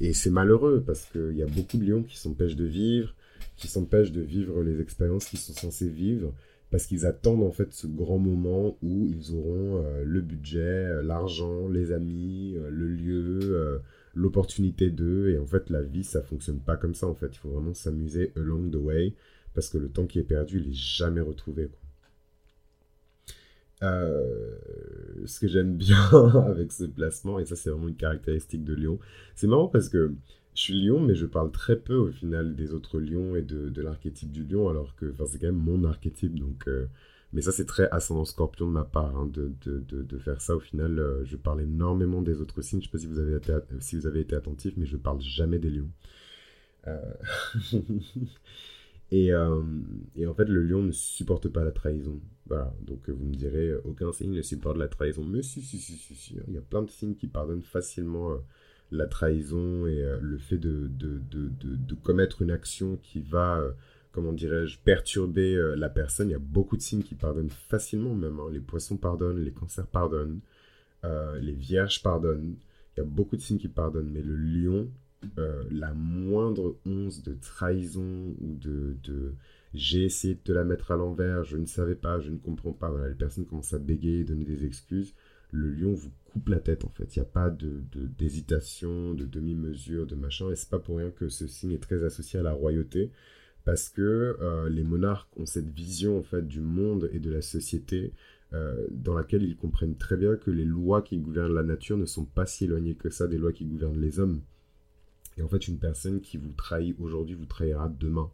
et 0.00 0.14
c'est 0.14 0.30
malheureux 0.30 0.82
parce 0.84 1.04
qu'il 1.04 1.36
y 1.36 1.44
a 1.44 1.46
beaucoup 1.46 1.76
de 1.76 1.84
lions 1.84 2.02
qui 2.02 2.18
s'empêchent 2.18 2.56
de 2.56 2.64
vivre, 2.64 3.14
qui 3.56 3.68
s'empêchent 3.68 4.10
de 4.10 4.22
vivre 4.22 4.64
les 4.64 4.80
expériences 4.80 5.26
qu'ils 5.26 5.38
sont 5.38 5.52
censés 5.52 5.88
vivre 5.88 6.34
parce 6.72 6.86
qu'ils 6.86 7.06
attendent 7.06 7.44
en 7.44 7.52
fait 7.52 7.72
ce 7.72 7.86
grand 7.86 8.18
moment 8.18 8.76
où 8.82 9.06
ils 9.06 9.32
auront 9.34 9.84
euh, 9.84 10.02
le 10.04 10.20
budget, 10.20 10.58
euh, 10.58 11.02
l'argent, 11.02 11.68
les 11.68 11.92
amis, 11.92 12.56
le 12.68 12.88
lieu, 12.88 13.80
l'opportunité 14.14 14.90
d'eux. 14.90 15.30
Et 15.30 15.38
en 15.38 15.46
fait, 15.46 15.70
la 15.70 15.82
vie, 15.82 16.02
ça 16.02 16.22
fonctionne 16.22 16.58
pas 16.58 16.76
comme 16.76 16.94
ça. 16.94 17.06
En 17.06 17.14
fait, 17.14 17.28
il 17.32 17.38
faut 17.38 17.50
vraiment 17.50 17.74
s'amuser 17.74 18.32
along 18.34 18.70
the 18.70 18.76
way 18.76 19.14
parce 19.54 19.68
que 19.68 19.78
le 19.78 19.88
temps 19.88 20.06
qui 20.06 20.18
est 20.18 20.24
perdu, 20.24 20.58
il 20.58 20.70
est 20.70 20.74
jamais 20.74 21.20
retrouvé. 21.20 21.70
Euh, 23.82 24.56
ce 25.26 25.40
que 25.40 25.48
j'aime 25.48 25.76
bien 25.76 26.08
avec 26.46 26.72
ce 26.72 26.84
placement, 26.84 27.38
et 27.38 27.44
ça 27.44 27.56
c'est 27.56 27.70
vraiment 27.70 27.88
une 27.88 27.96
caractéristique 27.96 28.64
de 28.64 28.74
Lyon, 28.74 28.98
c'est 29.34 29.48
marrant 29.48 29.66
parce 29.66 29.88
que 29.88 30.12
je 30.54 30.60
suis 30.60 30.74
lion, 30.74 31.00
mais 31.00 31.14
je 31.14 31.26
parle 31.26 31.50
très 31.50 31.76
peu 31.76 31.94
au 31.94 32.10
final 32.10 32.54
des 32.54 32.74
autres 32.74 33.00
lions 33.00 33.36
et 33.36 33.42
de, 33.42 33.80
l'archétype 33.80 34.30
du 34.30 34.44
lion, 34.44 34.68
alors 34.68 34.94
que 34.96 35.12
c'est 35.26 35.38
quand 35.38 35.46
même 35.46 35.56
mon 35.56 35.84
archétype. 35.84 36.38
Donc, 36.38 36.68
euh, 36.68 36.86
mais 37.32 37.40
ça, 37.40 37.52
c'est 37.52 37.64
très 37.64 37.88
ascendant 37.90 38.26
scorpion 38.26 38.66
de 38.66 38.72
ma 38.72 38.84
part, 38.84 39.16
hein, 39.16 39.26
de, 39.32 39.52
de, 39.64 39.80
de, 39.80 40.18
faire 40.18 40.42
ça. 40.42 40.54
Au 40.54 40.60
final, 40.60 40.98
euh, 40.98 41.24
je 41.24 41.36
parle 41.36 41.62
énormément 41.62 42.20
des 42.20 42.40
autres 42.42 42.60
signes. 42.60 42.80
Je 42.80 42.86
ne 42.86 42.90
sais 42.90 42.92
pas 42.92 42.98
si 42.98 43.06
vous, 43.06 43.18
avez 43.18 43.36
été, 43.36 43.54
si 43.80 43.96
vous 43.96 44.06
avez 44.06 44.20
été 44.20 44.36
attentif, 44.36 44.74
mais 44.76 44.84
je 44.84 44.98
parle 44.98 45.20
jamais 45.22 45.58
des 45.58 45.70
lions. 45.70 45.90
Euh, 46.86 47.14
et, 49.10 49.28
et, 49.28 50.26
en 50.26 50.34
fait, 50.34 50.48
le 50.48 50.62
lion 50.64 50.82
ne 50.82 50.92
supporte 50.92 51.48
pas 51.48 51.64
la 51.64 51.72
trahison. 51.72 52.20
Voilà, 52.46 52.74
donc 52.82 53.08
vous 53.08 53.24
me 53.24 53.34
direz, 53.34 53.74
aucun 53.84 54.12
signe 54.12 54.32
ne 54.32 54.42
supporte 54.42 54.76
la 54.76 54.88
trahison. 54.88 55.24
Mais 55.24 55.42
si, 55.42 55.62
si, 55.62 55.78
si, 55.78 55.94
si, 55.94 56.14
si. 56.14 56.36
Il 56.46 56.52
y 56.52 56.58
a 56.58 56.62
plein 56.62 56.82
de 56.82 56.90
signes 56.90 57.14
qui 57.14 57.26
pardonnent 57.26 57.62
facilement 57.62 58.36
la 58.92 59.06
trahison 59.06 59.86
et 59.86 60.02
euh, 60.02 60.18
le 60.20 60.38
fait 60.38 60.58
de, 60.58 60.88
de, 60.88 61.20
de, 61.30 61.50
de, 61.60 61.94
commettre 61.94 62.42
une 62.42 62.50
action 62.50 62.98
qui 63.02 63.20
va, 63.20 63.58
euh, 63.58 63.72
comment 64.12 64.32
dirais-je, 64.32 64.78
perturber 64.78 65.54
euh, 65.54 65.74
la 65.74 65.88
personne. 65.88 66.28
Il 66.28 66.32
y 66.32 66.36
a 66.36 66.38
beaucoup 66.38 66.76
de 66.76 66.82
signes 66.82 67.02
qui 67.02 67.14
pardonnent 67.14 67.50
facilement 67.50 68.14
même. 68.14 68.38
Hein. 68.38 68.50
Les 68.52 68.60
poissons 68.60 68.96
pardonnent, 68.96 69.42
les 69.42 69.52
cancers 69.52 69.86
pardonnent, 69.86 70.40
les 71.40 71.52
vierges 71.52 72.02
pardonnent. 72.02 72.54
Il 72.96 73.00
y 73.00 73.02
a 73.02 73.06
beaucoup 73.06 73.36
de 73.36 73.40
signes 73.40 73.58
qui 73.58 73.68
pardonnent, 73.68 74.10
mais 74.12 74.22
le 74.22 74.36
lion, 74.36 74.88
la 75.70 75.94
moindre 75.94 76.76
once 76.86 77.22
de 77.22 77.34
trahison 77.34 78.36
ou 78.40 78.54
de, 78.54 78.96
de 79.02 79.32
j'ai 79.74 80.04
essayé 80.04 80.34
de 80.34 80.40
te 80.40 80.52
la 80.52 80.64
mettre 80.64 80.90
à 80.90 80.96
l'envers, 80.96 81.44
je 81.44 81.56
ne 81.56 81.64
savais 81.64 81.94
pas, 81.94 82.20
je 82.20 82.30
ne 82.30 82.36
comprends 82.36 82.72
pas. 82.72 82.90
Voilà, 82.90 83.08
les 83.08 83.14
personnes 83.14 83.46
commencent 83.46 83.72
à 83.72 83.78
bégayer, 83.78 84.22
donner 84.22 84.44
des 84.44 84.66
excuses 84.66 85.14
le 85.52 85.70
lion 85.70 85.92
vous 85.92 86.10
coupe 86.24 86.48
la 86.48 86.58
tête 86.58 86.84
en 86.84 86.88
fait. 86.88 87.14
Il 87.14 87.20
n'y 87.20 87.26
a 87.26 87.30
pas 87.30 87.50
d'hésitation, 88.18 89.14
de, 89.14 89.20
de 89.20 89.26
demi-mesure, 89.26 90.06
de 90.06 90.14
machin. 90.14 90.50
Et 90.50 90.56
c'est 90.56 90.70
pas 90.70 90.78
pour 90.78 90.96
rien 90.96 91.10
que 91.10 91.28
ce 91.28 91.46
signe 91.46 91.72
est 91.72 91.82
très 91.82 92.02
associé 92.04 92.40
à 92.40 92.42
la 92.42 92.52
royauté. 92.52 93.10
Parce 93.64 93.88
que 93.88 94.36
euh, 94.40 94.68
les 94.68 94.82
monarques 94.82 95.38
ont 95.38 95.46
cette 95.46 95.68
vision 95.68 96.18
en 96.18 96.22
fait 96.22 96.46
du 96.46 96.60
monde 96.60 97.08
et 97.12 97.20
de 97.20 97.30
la 97.30 97.42
société 97.42 98.12
euh, 98.54 98.86
dans 98.90 99.14
laquelle 99.14 99.44
ils 99.44 99.56
comprennent 99.56 99.96
très 99.96 100.16
bien 100.16 100.36
que 100.36 100.50
les 100.50 100.64
lois 100.64 101.00
qui 101.00 101.18
gouvernent 101.18 101.54
la 101.54 101.62
nature 101.62 101.96
ne 101.96 102.06
sont 102.06 102.24
pas 102.24 102.44
si 102.44 102.64
éloignées 102.64 102.96
que 102.96 103.08
ça 103.08 103.28
des 103.28 103.38
lois 103.38 103.52
qui 103.52 103.64
gouvernent 103.64 104.00
les 104.00 104.18
hommes. 104.18 104.40
Et 105.38 105.42
en 105.42 105.48
fait, 105.48 105.68
une 105.68 105.78
personne 105.78 106.20
qui 106.20 106.36
vous 106.36 106.52
trahit 106.52 106.96
aujourd'hui 106.98 107.34
vous 107.34 107.46
trahira 107.46 107.88
demain. 107.88 108.30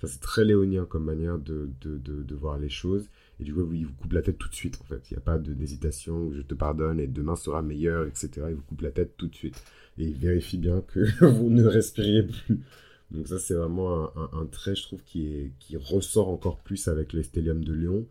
Ça, 0.00 0.06
c'est 0.06 0.20
très 0.20 0.44
léonien 0.44 0.86
comme 0.86 1.04
manière 1.04 1.38
de, 1.38 1.68
de, 1.82 1.98
de, 1.98 2.34
voir 2.34 2.58
les 2.58 2.70
choses. 2.70 3.10
Et 3.40 3.44
du 3.44 3.54
coup, 3.54 3.66
il 3.72 3.86
vous 3.86 3.94
coupe 3.94 4.12
la 4.12 4.22
tête 4.22 4.38
tout 4.38 4.48
de 4.48 4.54
suite, 4.54 4.78
en 4.82 4.84
fait. 4.84 5.10
Il 5.10 5.14
n'y 5.14 5.18
a 5.18 5.22
pas 5.22 5.38
d'hésitation 5.38 6.30
je 6.32 6.42
te 6.42 6.54
pardonne 6.54 7.00
et 7.00 7.06
demain 7.06 7.36
sera 7.36 7.62
meilleur, 7.62 8.06
etc. 8.06 8.30
Il 8.50 8.56
vous 8.56 8.62
coupe 8.62 8.82
la 8.82 8.90
tête 8.90 9.16
tout 9.16 9.28
de 9.28 9.34
suite. 9.34 9.62
Et 9.98 10.04
il 10.04 10.14
vérifie 10.14 10.58
bien 10.58 10.82
que 10.82 11.00
vous 11.26 11.48
ne 11.48 11.64
respiriez 11.64 12.22
plus. 12.22 12.60
Donc 13.10 13.26
ça, 13.26 13.38
c'est 13.38 13.54
vraiment 13.54 14.10
un, 14.16 14.46
trait, 14.46 14.76
je 14.76 14.82
trouve, 14.82 15.02
qui, 15.02 15.26
est, 15.26 15.52
qui 15.58 15.76
ressort 15.76 16.28
encore 16.28 16.58
plus 16.58 16.86
avec 16.86 17.12
l'Estelium 17.12 17.64
de 17.64 17.72
Lyon, 17.72 18.06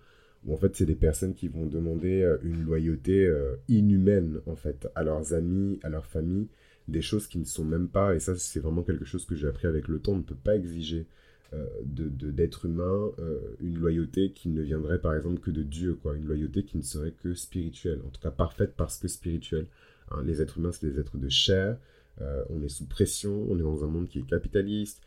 où 0.45 0.53
en 0.53 0.57
fait, 0.57 0.75
c'est 0.75 0.86
des 0.86 0.95
personnes 0.95 1.36
qui 1.36 1.48
vont 1.48 1.65
demander 1.65 2.21
euh, 2.21 2.38
une 2.43 2.63
loyauté 2.63 3.25
euh, 3.25 3.55
inhumaine, 3.69 4.41
en 4.45 4.55
fait, 4.55 4.89
à 4.95 5.03
leurs 5.03 5.33
amis, 5.33 5.79
à 5.83 5.89
leur 5.89 6.05
famille, 6.05 6.48
des 6.89 7.01
choses 7.01 7.27
qui 7.27 7.38
ne 7.38 7.45
sont 7.45 7.63
même 7.63 7.88
pas, 7.88 8.13
et 8.13 8.19
ça, 8.19 8.36
c'est 8.36 8.59
vraiment 8.59 8.83
quelque 8.83 9.05
chose 9.05 9.25
que 9.25 9.36
j'ai 9.36 9.48
appris 9.48 9.67
avec 9.67 9.88
le 9.88 10.00
temps, 10.00 10.13
on 10.13 10.17
ne 10.17 10.24
peut 10.24 10.36
pas 10.36 10.55
exiger 10.55 11.05
euh, 11.53 11.65
de 11.84 12.29
d'être 12.29 12.65
humain 12.65 13.10
euh, 13.18 13.39
une 13.60 13.79
loyauté 13.79 14.34
qui 14.34 14.50
ne 14.50 14.62
viendrait 14.62 15.00
par 15.00 15.15
exemple 15.15 15.39
que 15.39 15.50
de 15.50 15.63
Dieu, 15.63 15.96
quoi, 15.96 16.15
une 16.15 16.27
loyauté 16.27 16.63
qui 16.63 16.77
ne 16.77 16.84
serait 16.84 17.12
que 17.12 17.34
spirituelle, 17.34 18.01
en 18.06 18.10
tout 18.10 18.22
cas 18.22 18.29
parfaite 18.29 18.74
parce 18.77 19.00
que 19.00 19.08
spirituelle. 19.08 19.65
Hein, 20.12 20.22
les 20.24 20.44
êtres 20.44 20.60
humains, 20.60 20.72
c'est 20.72 20.86
des 20.86 21.00
êtres 21.00 21.18
de 21.18 21.27
chair, 21.27 21.77
euh, 22.22 22.44
on 22.51 22.62
est 22.62 22.70
sous 22.70 22.86
pression, 22.86 23.48
on 23.50 23.58
est 23.58 23.63
dans 23.63 23.84
un 23.84 23.88
monde 23.88 24.08
qui 24.08 24.20
est 24.20 24.29
capitaliste, 24.29 25.01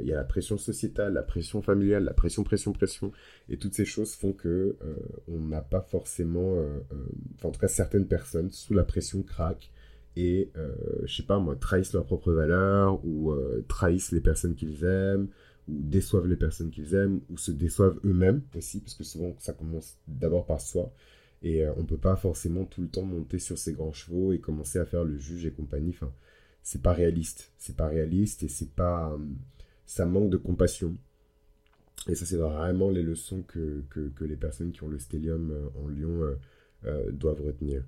il 0.00 0.06
y 0.06 0.12
a 0.12 0.16
la 0.16 0.24
pression 0.24 0.58
sociétale, 0.58 1.14
la 1.14 1.22
pression 1.22 1.62
familiale, 1.62 2.04
la 2.04 2.12
pression, 2.12 2.44
pression, 2.44 2.72
pression, 2.72 3.12
et 3.48 3.56
toutes 3.56 3.72
ces 3.74 3.86
choses 3.86 4.14
font 4.14 4.32
que 4.32 4.76
on 5.26 5.38
n'a 5.38 5.62
pas 5.62 5.80
forcément, 5.80 6.62
en 7.42 7.50
tout 7.50 7.60
cas 7.60 7.68
certaines 7.68 8.06
personnes 8.06 8.50
sous 8.50 8.74
la 8.74 8.84
pression 8.84 9.22
craquent 9.22 9.70
et 10.16 10.50
je 11.04 11.14
sais 11.14 11.22
pas 11.22 11.38
moi 11.38 11.56
trahissent 11.56 11.94
leurs 11.94 12.04
propres 12.04 12.32
valeurs 12.32 13.02
ou 13.06 13.34
trahissent 13.66 14.12
les 14.12 14.20
personnes 14.20 14.54
qu'ils 14.54 14.84
aiment 14.84 15.28
déçoivent 15.68 16.26
les 16.26 16.36
personnes 16.36 16.70
qu'ils 16.70 16.94
aiment, 16.94 17.20
ou 17.30 17.38
se 17.38 17.50
déçoivent 17.50 17.98
eux-mêmes 18.04 18.42
aussi, 18.56 18.80
parce 18.80 18.94
que 18.94 19.04
souvent 19.04 19.34
ça 19.38 19.52
commence 19.52 19.98
d'abord 20.06 20.46
par 20.46 20.60
soi. 20.60 20.92
Et 21.44 21.62
euh, 21.62 21.72
on 21.76 21.84
peut 21.84 21.98
pas 21.98 22.16
forcément 22.16 22.64
tout 22.64 22.80
le 22.80 22.88
temps 22.88 23.02
monter 23.02 23.38
sur 23.38 23.58
ses 23.58 23.74
grands 23.74 23.92
chevaux 23.92 24.32
et 24.32 24.40
commencer 24.40 24.78
à 24.78 24.86
faire 24.86 25.04
le 25.04 25.18
juge 25.18 25.44
et 25.44 25.52
compagnie. 25.52 25.90
Enfin, 25.90 26.12
c'est 26.62 26.82
pas 26.82 26.94
réaliste. 26.94 27.52
C'est 27.58 27.76
pas 27.76 27.88
réaliste 27.88 28.42
et 28.42 28.48
c'est 28.48 28.70
pas. 28.70 29.12
Euh, 29.12 29.18
ça 29.84 30.06
manque 30.06 30.30
de 30.30 30.38
compassion. 30.38 30.96
Et 32.08 32.14
ça, 32.14 32.24
c'est 32.24 32.36
vraiment 32.36 32.90
les 32.90 33.02
leçons 33.02 33.42
que, 33.42 33.84
que, 33.90 34.24
les 34.24 34.36
personnes 34.36 34.72
qui 34.72 34.82
ont 34.82 34.88
le 34.88 34.98
stellium 34.98 35.50
euh, 35.50 35.68
en 35.82 35.88
Lyon 35.88 36.36
doivent 37.12 37.40
retenir. 37.40 37.82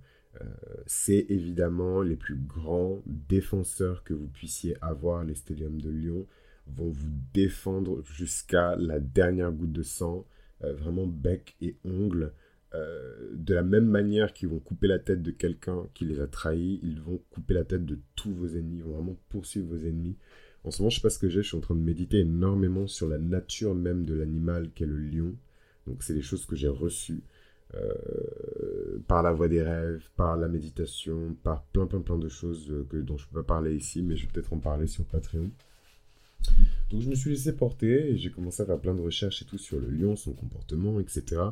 c'est 0.87 1.27
évidemment 1.29 2.01
les 2.01 2.17
plus 2.17 2.37
grands 2.37 3.03
défenseurs 3.05 4.05
que 4.05 4.15
vous 4.15 4.29
puissiez 4.29 4.75
avoir, 4.81 5.23
les 5.23 5.35
stelliums 5.35 5.83
de 5.83 5.91
Lyon 5.91 6.27
vont 6.67 6.91
vous 6.91 7.11
défendre 7.33 8.03
jusqu'à 8.05 8.77
la 8.77 8.99
dernière 9.01 9.53
goutte 9.53 9.73
de 9.73 9.83
sang, 9.83 10.27
euh, 10.65 10.75
vraiment 10.75 11.07
bec 11.07 11.57
et 11.61 11.77
ongle. 11.85 12.33
Euh, 12.75 13.31
de 13.33 13.55
la 13.55 13.63
même 13.63 13.87
manière 13.87 14.33
qu'ils 14.33 14.49
vont 14.49 14.59
couper 14.59 14.89
la 14.89 14.99
tête 14.99 15.23
de 15.23 15.31
quelqu'un 15.31 15.87
qui 15.95 16.05
les 16.05 16.21
a 16.21 16.27
trahis, 16.27 16.81
ils 16.83 17.01
vont 17.01 17.21
couper 17.31 17.55
la 17.55 17.65
tête 17.65 17.87
de 17.87 17.99
tous 18.17 18.33
vos 18.33 18.49
ennemis, 18.49 18.79
ils 18.79 18.85
vont 18.85 18.95
vraiment 18.95 19.17
poursuivre 19.29 19.69
vos 19.69 19.79
ennemis. 19.79 20.17
En 20.65 20.71
ce 20.71 20.83
moment, 20.83 20.91
je 20.91 20.97
sais 20.97 21.03
pas 21.03 21.11
ce 21.11 21.21
que 21.21 21.29
j'ai, 21.29 21.43
je 21.43 21.49
suis 21.49 21.57
en 21.57 21.61
train 21.61 21.77
de 21.77 21.81
méditer 21.81 22.19
énormément 22.19 22.89
sur 22.89 23.09
la 23.09 23.19
nature 23.19 23.75
même 23.75 24.05
de 24.05 24.15
l'animal 24.15 24.71
qu'est 24.75 24.87
le 24.87 24.99
lion. 24.99 25.37
Donc 25.87 26.03
c'est 26.03 26.15
des 26.15 26.23
choses 26.23 26.45
que 26.45 26.57
j'ai 26.57 26.69
reçues 26.69 27.23
euh, 27.75 28.99
par 29.07 29.23
la 29.23 29.33
voie 29.33 29.49
des 29.49 29.63
rêves, 29.63 30.09
par 30.17 30.37
la 30.37 30.49
méditation, 30.49 31.37
par 31.45 31.63
plein 31.67 31.87
plein 31.87 32.01
plein 32.01 32.19
de 32.19 32.29
choses 32.29 32.73
que, 32.91 32.97
dont 32.97 33.17
je 33.17 33.27
ne 33.27 33.29
peux 33.31 33.43
pas 33.43 33.55
parler 33.55 33.77
ici, 33.77 34.03
mais 34.03 34.17
je 34.17 34.27
vais 34.27 34.33
peut-être 34.33 34.53
en 34.53 34.59
parler 34.59 34.89
sur 34.89 35.05
Patreon. 35.05 35.51
Donc 36.91 37.01
je 37.01 37.09
me 37.09 37.15
suis 37.15 37.31
laissé 37.31 37.55
porter 37.55 38.11
et 38.11 38.17
j'ai 38.17 38.31
commencé 38.31 38.63
à 38.63 38.67
faire 38.67 38.79
plein 38.79 38.95
de 38.95 39.01
recherches 39.01 39.43
et 39.43 39.45
tout 39.45 39.59
sur 39.59 39.79
le 39.81 39.89
lion, 39.89 40.17
son 40.17 40.33
comportement, 40.33 41.01
etc. 41.01 41.43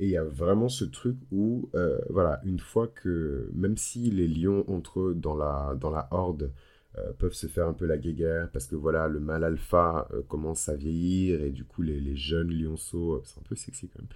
Et 0.00 0.04
il 0.04 0.10
y 0.10 0.16
a 0.16 0.24
vraiment 0.24 0.68
ce 0.68 0.84
truc 0.84 1.16
où, 1.30 1.68
euh, 1.74 1.98
voilà, 2.08 2.40
une 2.44 2.58
fois 2.58 2.88
que, 2.88 3.50
même 3.54 3.76
si 3.76 4.10
les 4.10 4.26
lions 4.26 4.64
entre 4.68 5.00
eux 5.00 5.14
dans 5.14 5.36
la, 5.36 5.76
dans 5.78 5.90
la 5.90 6.08
horde 6.10 6.52
euh, 6.98 7.12
peuvent 7.18 7.34
se 7.34 7.46
faire 7.46 7.68
un 7.68 7.74
peu 7.74 7.86
la 7.86 7.98
guéguerre, 7.98 8.50
parce 8.50 8.66
que 8.66 8.76
voilà, 8.76 9.08
le 9.08 9.20
mâle 9.20 9.44
alpha 9.44 10.08
euh, 10.12 10.22
commence 10.22 10.68
à 10.68 10.74
vieillir 10.74 11.42
et 11.42 11.50
du 11.50 11.64
coup 11.64 11.82
les, 11.82 12.00
les 12.00 12.16
jeunes 12.16 12.50
lionceaux, 12.50 13.22
c'est 13.24 13.38
un 13.38 13.42
peu 13.48 13.54
sexy 13.54 13.88
quand 13.88 14.00
même, 14.00 14.08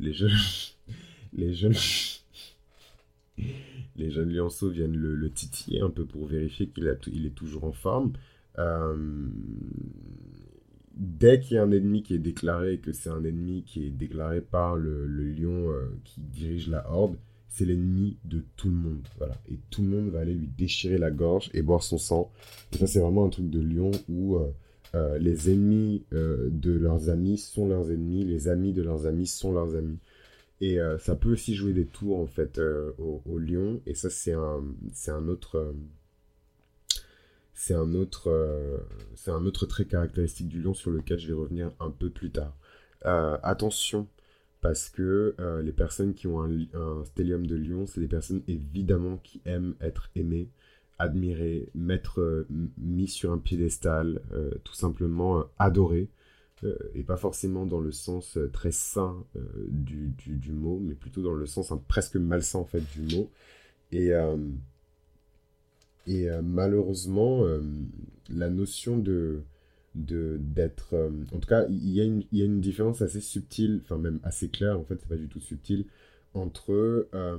les 0.00 0.12
jeunes, 0.12 0.30
les 1.34 1.52
jeunes, 1.52 1.74
les 3.96 4.10
jeunes 4.10 4.30
lionceaux 4.30 4.70
viennent 4.70 4.96
le, 4.96 5.16
le, 5.16 5.30
titiller 5.30 5.80
un 5.80 5.90
peu 5.90 6.06
pour 6.06 6.26
vérifier 6.26 6.68
qu'il 6.68 6.96
il 7.12 7.26
est 7.26 7.34
toujours 7.34 7.64
en 7.64 7.72
forme. 7.72 8.12
Euh, 8.58 9.28
dès 10.96 11.40
qu'il 11.40 11.56
y 11.56 11.58
a 11.58 11.62
un 11.62 11.72
ennemi 11.72 12.02
qui 12.02 12.14
est 12.14 12.18
déclaré 12.18 12.74
et 12.74 12.78
que 12.78 12.92
c'est 12.92 13.10
un 13.10 13.24
ennemi 13.24 13.64
qui 13.64 13.86
est 13.86 13.90
déclaré 13.90 14.40
par 14.40 14.76
le, 14.76 15.06
lion 15.06 15.70
euh, 15.70 15.90
qui 16.04 16.20
dirige 16.20 16.68
la 16.68 16.88
horde, 16.90 17.16
c'est 17.48 17.64
l'ennemi 17.64 18.16
de 18.24 18.44
tout 18.56 18.68
le 18.68 18.76
monde. 18.76 19.06
Voilà. 19.18 19.34
Et 19.48 19.58
tout 19.70 19.82
le 19.82 19.88
monde 19.88 20.10
va 20.10 20.20
aller 20.20 20.34
lui 20.34 20.48
déchirer 20.48 20.98
la 20.98 21.10
gorge 21.10 21.50
et 21.54 21.62
boire 21.62 21.82
son 21.82 21.98
sang. 21.98 22.30
Et 22.72 22.78
ça, 22.78 22.86
c'est 22.86 23.00
vraiment 23.00 23.24
un 23.26 23.30
truc 23.30 23.50
de 23.50 23.60
lion 23.60 23.90
où 24.08 24.36
euh, 24.94 25.18
les 25.18 25.50
ennemis 25.50 26.04
de 26.12 26.72
leurs 26.72 27.10
amis 27.10 27.38
sont 27.38 27.68
leurs 27.68 27.90
ennemis, 27.90 28.24
les 28.24 28.48
amis 28.48 28.72
de 28.72 28.82
leurs 28.82 29.06
amis 29.06 29.26
sont 29.26 29.52
leurs 29.52 29.74
amis. 29.76 29.98
Et 30.60 30.78
ça 31.00 31.14
peut 31.14 31.32
aussi 31.32 31.54
jouer 31.54 31.72
des 31.72 31.84
tours, 31.84 32.18
en 32.18 32.26
fait, 32.26 32.60
au, 32.98 33.38
lion. 33.38 33.80
Et 33.86 33.94
ça, 33.94 34.08
c'est 34.08 34.32
un, 34.32 34.64
c'est 34.92 35.10
un 35.10 35.28
autre 35.28 35.74
c'est 37.54 37.74
un, 37.74 37.94
autre, 37.94 38.28
euh, 38.28 38.78
c'est 39.14 39.30
un 39.30 39.46
autre 39.46 39.64
trait 39.66 39.84
caractéristique 39.84 40.48
du 40.48 40.60
lion 40.60 40.74
sur 40.74 40.90
lequel 40.90 41.18
je 41.18 41.28
vais 41.28 41.34
revenir 41.34 41.70
un 41.80 41.90
peu 41.90 42.10
plus 42.10 42.30
tard. 42.30 42.56
Euh, 43.06 43.38
attention, 43.42 44.08
parce 44.60 44.88
que 44.88 45.34
euh, 45.38 45.62
les 45.62 45.72
personnes 45.72 46.14
qui 46.14 46.26
ont 46.26 46.42
un, 46.42 47.04
stellium 47.04 47.46
de 47.46 47.54
lion, 47.54 47.86
c'est 47.86 48.00
des 48.00 48.08
personnes 48.08 48.42
évidemment 48.48 49.18
qui 49.18 49.40
aiment 49.44 49.76
être 49.80 50.10
aimées, 50.16 50.50
admirées, 50.98 51.70
mettre, 51.74 52.46
mis 52.78 53.08
sur 53.08 53.32
un 53.32 53.38
piédestal, 53.38 54.20
tout 54.62 54.74
simplement 54.74 55.44
adorées, 55.58 56.08
et 56.94 57.02
pas 57.02 57.16
forcément 57.16 57.66
dans 57.66 57.80
le 57.80 57.90
sens 57.90 58.38
très 58.52 58.70
sain 58.70 59.24
du, 59.68 60.14
du, 60.16 60.52
mot, 60.52 60.78
mais 60.80 60.94
plutôt 60.94 61.20
dans 61.20 61.34
le 61.34 61.46
sens 61.46 61.72
presque 61.88 62.14
malsain 62.14 62.60
en 62.60 62.64
fait 62.64 62.82
du 62.92 63.16
mot. 63.16 63.28
Et 63.90 64.12
et 66.06 66.30
euh, 66.30 66.42
malheureusement, 66.42 67.44
euh, 67.44 67.60
la 68.28 68.50
notion 68.50 68.98
de, 68.98 69.42
d'être 69.94 70.94
euh, 70.94 71.10
en 71.32 71.38
tout 71.38 71.48
cas 71.48 71.66
il 71.68 71.90
y, 71.90 72.00
a 72.00 72.04
une, 72.04 72.24
y 72.32 72.42
a 72.42 72.44
une 72.44 72.60
différence 72.60 73.00
assez 73.00 73.20
subtile 73.20 73.80
enfin 73.84 73.96
même 73.96 74.18
assez 74.24 74.48
claire 74.48 74.78
en 74.80 74.82
fait 74.82 74.96
c'est 75.00 75.08
pas 75.08 75.16
du 75.16 75.28
tout 75.28 75.40
subtil 75.40 75.86
entre 76.34 77.06
euh, 77.14 77.38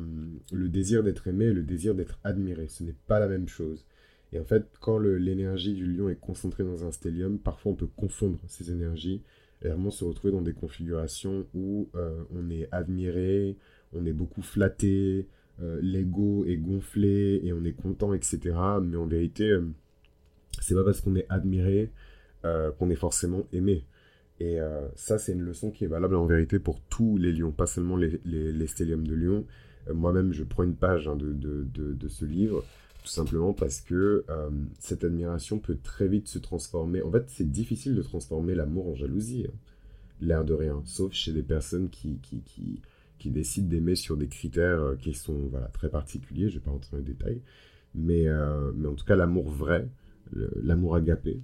le 0.54 0.70
désir 0.70 1.04
d'être 1.04 1.28
aimé 1.28 1.46
et 1.46 1.54
le 1.54 1.64
désir 1.64 1.96
d'être 1.96 2.18
admiré. 2.24 2.70
Ce 2.70 2.82
n'est 2.82 2.96
pas 3.08 3.20
la 3.20 3.28
même 3.28 3.50
chose. 3.50 3.86
Et 4.32 4.40
en 4.40 4.46
fait 4.46 4.66
quand 4.80 4.98
l'énergie 5.00 5.74
du 5.74 5.86
lion 5.86 6.08
est 6.10 6.20
concentrée 6.20 6.64
dans 6.64 6.86
un 6.86 6.92
stellium 6.92 7.40
parfois 7.40 7.74
on 7.74 7.76
peut 7.76 7.90
confondre 7.96 8.40
ces 8.48 8.72
énergies 8.72 9.22
et 9.62 9.68
vraiment 9.68 9.92
se 9.92 10.06
retrouver 10.06 10.32
dans 10.32 10.42
des 10.42 10.54
configurations 10.54 11.46
où 11.54 11.90
on 12.34 12.50
est 12.50 12.68
admiré 12.72 13.56
on 13.94 14.06
est 14.06 14.14
beaucoup 14.14 14.42
flatté 14.42 15.28
l'ego 15.60 16.46
est 16.46 16.58
gonflé 16.58 17.40
et 17.44 17.54
on 17.54 17.64
est 17.64 17.74
content 17.74 18.14
etc 18.14 18.56
mais 18.82 18.98
en 18.98 19.06
vérité 19.06 19.58
c'est 20.62 20.76
pas 20.76 20.84
parce 20.84 21.02
qu'on 21.02 21.16
est 21.16 21.26
admiré 21.30 21.92
euh, 22.46 22.72
qu'on 22.72 22.92
est 22.92 22.96
forcément 22.96 23.48
aimé. 23.54 23.88
Et 24.40 24.60
euh, 24.60 24.88
ça, 24.96 25.18
c'est 25.18 25.32
une 25.32 25.42
leçon 25.42 25.72
qui 25.72 25.84
est 25.84 25.88
valable 25.88 26.16
en 26.16 26.28
vérité 26.28 26.60
pour 26.60 26.80
tous 26.80 27.18
les 27.18 27.32
lions, 27.32 27.52
pas 27.52 27.66
seulement 27.66 27.96
les, 27.96 28.22
les, 28.24 28.52
de 28.52 29.14
Lyon. 29.16 29.46
Euh, 29.88 29.96
moi-même, 29.96 30.32
je 30.32 30.44
prends 30.44 30.62
une 30.62 30.76
page 30.76 31.08
hein, 31.08 31.16
de, 31.16 31.34
de, 31.34 31.64
de, 31.94 32.08
ce 32.08 32.24
livre, 32.24 32.64
tout 33.02 33.10
simplement 33.10 33.54
parce 33.54 33.82
que 33.82 34.26
cette 34.78 35.04
admiration 35.04 35.58
peut 35.58 35.78
très 35.82 36.08
vite 36.08 36.28
se 36.28 36.38
transformer. 36.38 37.02
En 37.02 37.12
fait, 37.12 37.26
c'est 37.30 37.50
difficile 37.50 37.96
de 37.96 38.04
transformer 38.04 38.54
l'amour 38.54 38.90
en 38.90 38.94
jalousie, 38.94 39.48
hein. 39.50 39.56
l'air 40.22 40.46
de 40.46 40.54
rien, 40.54 40.84
sauf 40.86 41.14
chez 41.14 41.32
des 41.32 41.44
personnes 41.44 41.90
qui, 41.90 42.20
qui, 42.22 42.82
qui 43.18 43.32
décident 43.32 43.68
d'aimer 43.68 43.96
sur 43.96 44.18
des 44.18 44.28
critères 44.28 44.96
qui 45.00 45.14
sont 45.14 45.48
voilà, 45.50 45.68
très 45.68 45.90
particuliers, 45.90 46.50
je 46.50 46.56
ne 46.56 46.60
vais 46.60 46.66
pas 46.66 46.72
rentrer 46.72 46.90
dans 46.92 46.98
les 46.98 47.04
détails. 47.04 47.42
Mais, 47.94 48.28
mais 48.76 48.88
en 48.88 48.94
tout 48.94 49.06
cas, 49.06 49.16
l'amour 49.16 49.50
vrai, 49.50 49.88
l'amour 50.34 50.96
agapé, 50.96 51.40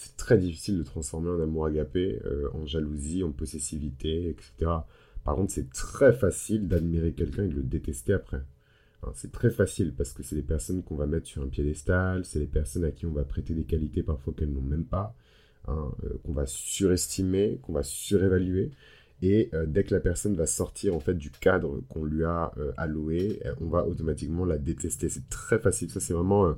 c'est 0.00 0.16
très 0.16 0.38
difficile 0.38 0.78
de 0.78 0.82
transformer 0.82 1.28
un 1.28 1.42
amour 1.42 1.66
agapé 1.66 2.18
euh, 2.24 2.48
en 2.54 2.64
jalousie, 2.64 3.22
en 3.22 3.32
possessivité, 3.32 4.30
etc. 4.30 4.70
Par 5.24 5.36
contre, 5.36 5.52
c'est 5.52 5.70
très 5.70 6.14
facile 6.14 6.68
d'admirer 6.68 7.12
quelqu'un 7.12 7.44
et 7.44 7.48
de 7.48 7.56
le 7.56 7.62
détester 7.62 8.14
après. 8.14 8.40
C'est 9.14 9.32
très 9.32 9.50
facile 9.50 9.94
parce 9.94 10.12
que 10.12 10.22
c'est 10.22 10.36
des 10.36 10.42
personnes 10.42 10.82
qu'on 10.82 10.94
va 10.94 11.06
mettre 11.06 11.26
sur 11.26 11.42
un 11.42 11.48
piédestal, 11.48 12.24
c'est 12.24 12.38
des 12.38 12.46
personnes 12.46 12.84
à 12.84 12.90
qui 12.90 13.06
on 13.06 13.12
va 13.12 13.24
prêter 13.24 13.54
des 13.54 13.64
qualités 13.64 14.02
parfois 14.02 14.34
qu'elles 14.34 14.52
n'ont 14.52 14.60
même 14.60 14.84
pas, 14.84 15.14
hein, 15.68 15.90
euh, 16.04 16.18
qu'on 16.22 16.32
va 16.32 16.46
surestimer, 16.46 17.58
qu'on 17.62 17.72
va 17.72 17.82
surévaluer. 17.82 18.70
Et 19.22 19.50
euh, 19.54 19.66
dès 19.66 19.84
que 19.84 19.94
la 19.94 20.00
personne 20.00 20.34
va 20.34 20.46
sortir 20.46 20.94
en 20.94 21.00
fait 21.00 21.14
du 21.14 21.30
cadre 21.30 21.80
qu'on 21.88 22.04
lui 22.04 22.24
a 22.24 22.52
alloué, 22.76 23.40
on 23.60 23.66
va 23.66 23.86
automatiquement 23.86 24.44
la 24.44 24.58
détester. 24.58 25.08
C'est 25.08 25.28
très 25.28 25.58
facile. 25.58 25.90
Ça, 25.90 26.00
c'est 26.00 26.14
vraiment 26.14 26.54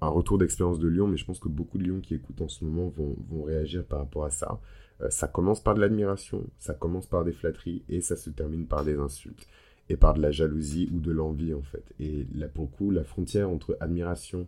un 0.00 0.08
retour 0.08 0.38
d'expérience 0.38 0.78
de 0.78 0.88
Lyon, 0.88 1.06
mais 1.06 1.16
je 1.16 1.24
pense 1.24 1.38
que 1.38 1.48
beaucoup 1.48 1.78
de 1.78 1.84
Lions 1.84 2.00
qui 2.00 2.14
écoutent 2.14 2.40
en 2.40 2.48
ce 2.48 2.64
moment 2.64 2.88
vont, 2.88 3.16
vont 3.28 3.42
réagir 3.42 3.84
par 3.84 4.00
rapport 4.00 4.24
à 4.24 4.30
ça. 4.30 4.60
Euh, 5.00 5.10
ça 5.10 5.28
commence 5.28 5.62
par 5.62 5.74
de 5.74 5.80
l'admiration, 5.80 6.46
ça 6.58 6.74
commence 6.74 7.06
par 7.06 7.24
des 7.24 7.32
flatteries 7.32 7.82
et 7.88 8.00
ça 8.00 8.16
se 8.16 8.30
termine 8.30 8.66
par 8.66 8.84
des 8.84 8.96
insultes 8.96 9.46
et 9.88 9.96
par 9.96 10.14
de 10.14 10.22
la 10.22 10.30
jalousie 10.30 10.88
ou 10.92 11.00
de 11.00 11.10
l'envie 11.10 11.54
en 11.54 11.62
fait. 11.62 11.84
Et 11.98 12.26
là 12.34 12.48
pour 12.48 12.64
le 12.64 12.70
coup, 12.70 12.90
la 12.90 13.04
frontière 13.04 13.50
entre 13.50 13.76
admiration, 13.80 14.46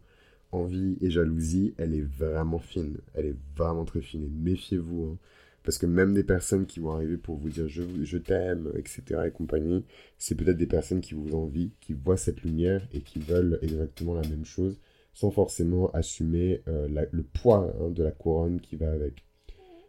envie 0.52 0.96
et 1.00 1.10
jalousie, 1.10 1.74
elle 1.76 1.94
est 1.94 2.02
vraiment 2.02 2.58
fine. 2.58 2.98
Elle 3.14 3.26
est 3.26 3.36
vraiment 3.56 3.84
très 3.84 4.00
fine. 4.00 4.24
Et 4.24 4.30
méfiez-vous. 4.30 5.12
Hein. 5.12 5.18
Parce 5.66 5.78
que 5.78 5.86
même 5.86 6.14
des 6.14 6.22
personnes 6.22 6.64
qui 6.64 6.78
vont 6.78 6.92
arriver 6.92 7.16
pour 7.16 7.36
vous 7.36 7.50
dire 7.50 7.68
je, 7.68 7.82
je 8.04 8.18
t'aime, 8.18 8.70
etc. 8.76 9.02
et 9.26 9.30
compagnie, 9.32 9.84
c'est 10.16 10.36
peut-être 10.36 10.56
des 10.56 10.66
personnes 10.66 11.00
qui 11.00 11.14
vous 11.14 11.34
envient, 11.34 11.72
qui 11.80 11.92
voient 11.92 12.16
cette 12.16 12.42
lumière 12.42 12.86
et 12.94 13.00
qui 13.00 13.18
veulent 13.18 13.58
exactement 13.62 14.14
la 14.14 14.26
même 14.28 14.44
chose 14.44 14.78
sans 15.12 15.30
forcément 15.30 15.90
assumer 15.92 16.62
euh, 16.68 16.86
le 17.10 17.22
poids 17.22 17.74
hein, 17.80 17.88
de 17.88 18.02
la 18.02 18.10
couronne 18.10 18.60
qui 18.60 18.76
va 18.76 18.92
avec. 18.92 19.24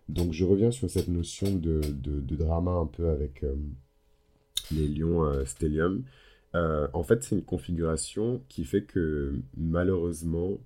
Donc 0.07 0.31
je 0.31 0.45
reviens 0.45 0.71
sur 0.71 0.89
cette 0.89 1.09
notion 1.09 1.53
de, 1.53 1.81
drama 2.37 2.71
un 2.71 2.85
peu 2.85 3.09
avec 3.09 3.43
euh, 3.43 3.53
les 4.71 4.87
lions 4.87 5.25
euh, 5.25 5.43
stellium. 5.45 6.05
en 6.53 7.03
fait, 7.03 7.23
c'est 7.23 7.35
une 7.35 7.43
configuration 7.43 8.41
qui 8.47 8.63
fait 8.63 8.83
que 8.83 9.35
malheureusement, 9.57 10.57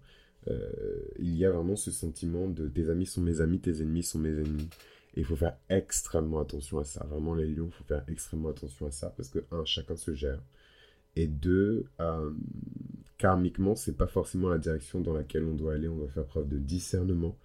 il 0.48 1.36
y 1.36 1.44
a 1.44 1.52
vraiment 1.52 1.76
ce 1.76 1.92
sentiment 1.92 2.48
de 2.48 2.68
tes 2.68 2.90
amis 2.90 3.06
sont 3.08 3.22
mes 3.22 3.42
amis, 3.42 3.60
tes 3.60 3.82
ennemis 3.82 4.04
sont 4.04 4.20
mes 4.20 4.30
ennemis. 4.30 4.70
Il 5.16 5.26
faut 5.26 5.36
faire 5.36 5.58
extrêmement 5.70 6.40
attention 6.40 6.80
à 6.80 6.84
ça. 6.84 7.06
Vraiment, 7.10 7.36
les 7.36 7.48
lions, 7.48 7.68
il 7.68 7.74
faut 7.74 7.84
faire 7.84 8.04
extrêmement 8.08 8.50
attention 8.50 8.86
à 8.86 8.92
ça 8.92 9.14
parce 9.16 9.30
que, 9.30 9.40
un, 9.52 9.66
chacun 9.66 9.96
se 9.96 10.14
gère. 10.14 10.42
Et 11.16 11.28
deux, 11.28 11.86
euh, 12.00 12.32
karmiquement, 13.18 13.76
c'est 13.76 13.98
pas 13.98 14.08
forcément 14.08 14.48
la 14.50 14.58
direction 14.58 15.02
dans 15.02 15.14
laquelle 15.14 15.44
on 15.44 15.56
doit 15.56 15.74
aller. 15.74 15.90
On 15.90 15.98
doit 15.98 16.08
faire 16.08 16.26
preuve 16.26 16.48
de 16.48 16.58
discernement. 16.58 17.38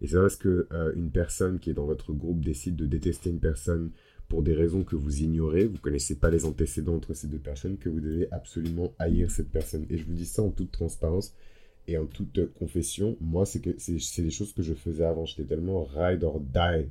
Et 0.00 0.06
c'est 0.06 0.16
parce 0.16 0.36
que 0.36 0.68
euh, 0.72 0.92
une 0.94 1.10
personne 1.10 1.58
qui 1.58 1.70
est 1.70 1.74
dans 1.74 1.86
votre 1.86 2.12
groupe 2.12 2.40
décide 2.40 2.76
de 2.76 2.86
détester 2.86 3.30
une 3.30 3.40
personne 3.40 3.90
pour 4.28 4.42
des 4.42 4.54
raisons 4.54 4.84
que 4.84 4.94
vous 4.94 5.22
ignorez, 5.22 5.66
vous 5.66 5.78
connaissez 5.78 6.16
pas 6.16 6.30
les 6.30 6.44
antécédents 6.44 6.94
entre 6.94 7.14
ces 7.14 7.28
deux 7.28 7.38
personnes, 7.38 7.78
que 7.78 7.88
vous 7.88 8.00
devez 8.00 8.28
absolument 8.30 8.92
haïr 8.98 9.30
cette 9.30 9.50
personne. 9.50 9.86
Et 9.90 9.96
je 9.96 10.04
vous 10.04 10.12
dis 10.12 10.26
ça 10.26 10.42
en 10.42 10.50
toute 10.50 10.70
transparence 10.70 11.34
et 11.88 11.96
en 11.96 12.06
toute 12.06 12.52
confession. 12.52 13.16
Moi, 13.20 13.46
c'est 13.46 13.62
des 14.22 14.30
choses 14.30 14.52
que 14.52 14.62
je 14.62 14.74
faisais 14.74 15.04
avant. 15.04 15.24
J'étais 15.24 15.44
tellement 15.44 15.82
ride 15.82 16.22
or 16.24 16.40
die 16.40 16.90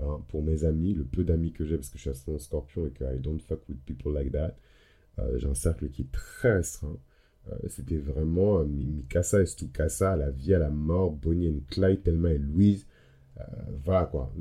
hein, 0.00 0.22
pour 0.28 0.42
mes 0.42 0.64
amis, 0.64 0.94
le 0.94 1.04
peu 1.04 1.24
d'amis 1.24 1.52
que 1.52 1.64
j'ai 1.64 1.76
parce 1.76 1.88
que 1.88 1.98
je 1.98 2.10
suis 2.10 2.32
un 2.32 2.38
scorpion 2.38 2.86
et 2.86 2.90
que 2.90 3.04
I 3.04 3.18
don't 3.18 3.40
fuck 3.40 3.68
with 3.68 3.78
people 3.84 4.12
like 4.12 4.32
that. 4.32 4.56
Euh, 5.18 5.38
j'ai 5.38 5.46
un 5.46 5.54
cercle 5.54 5.88
qui 5.88 6.02
est 6.02 6.12
très 6.12 6.54
restreint. 6.54 6.98
Euh, 7.48 7.54
c'était 7.68 7.96
vraiment 7.96 8.58
euh, 8.58 8.64
Mikasa 8.64 9.42
et 9.42 9.46
Stukasa, 9.46 10.16
la 10.16 10.30
vie, 10.30 10.54
à 10.54 10.58
la 10.58 10.70
mort, 10.70 11.12
Bonnie 11.12 11.46
et 11.46 11.62
Clyde, 11.68 12.02
Thelma 12.02 12.32
et 12.32 12.38
Louise. 12.38 12.86
voilà 13.84 14.06
quoi. 14.06 14.32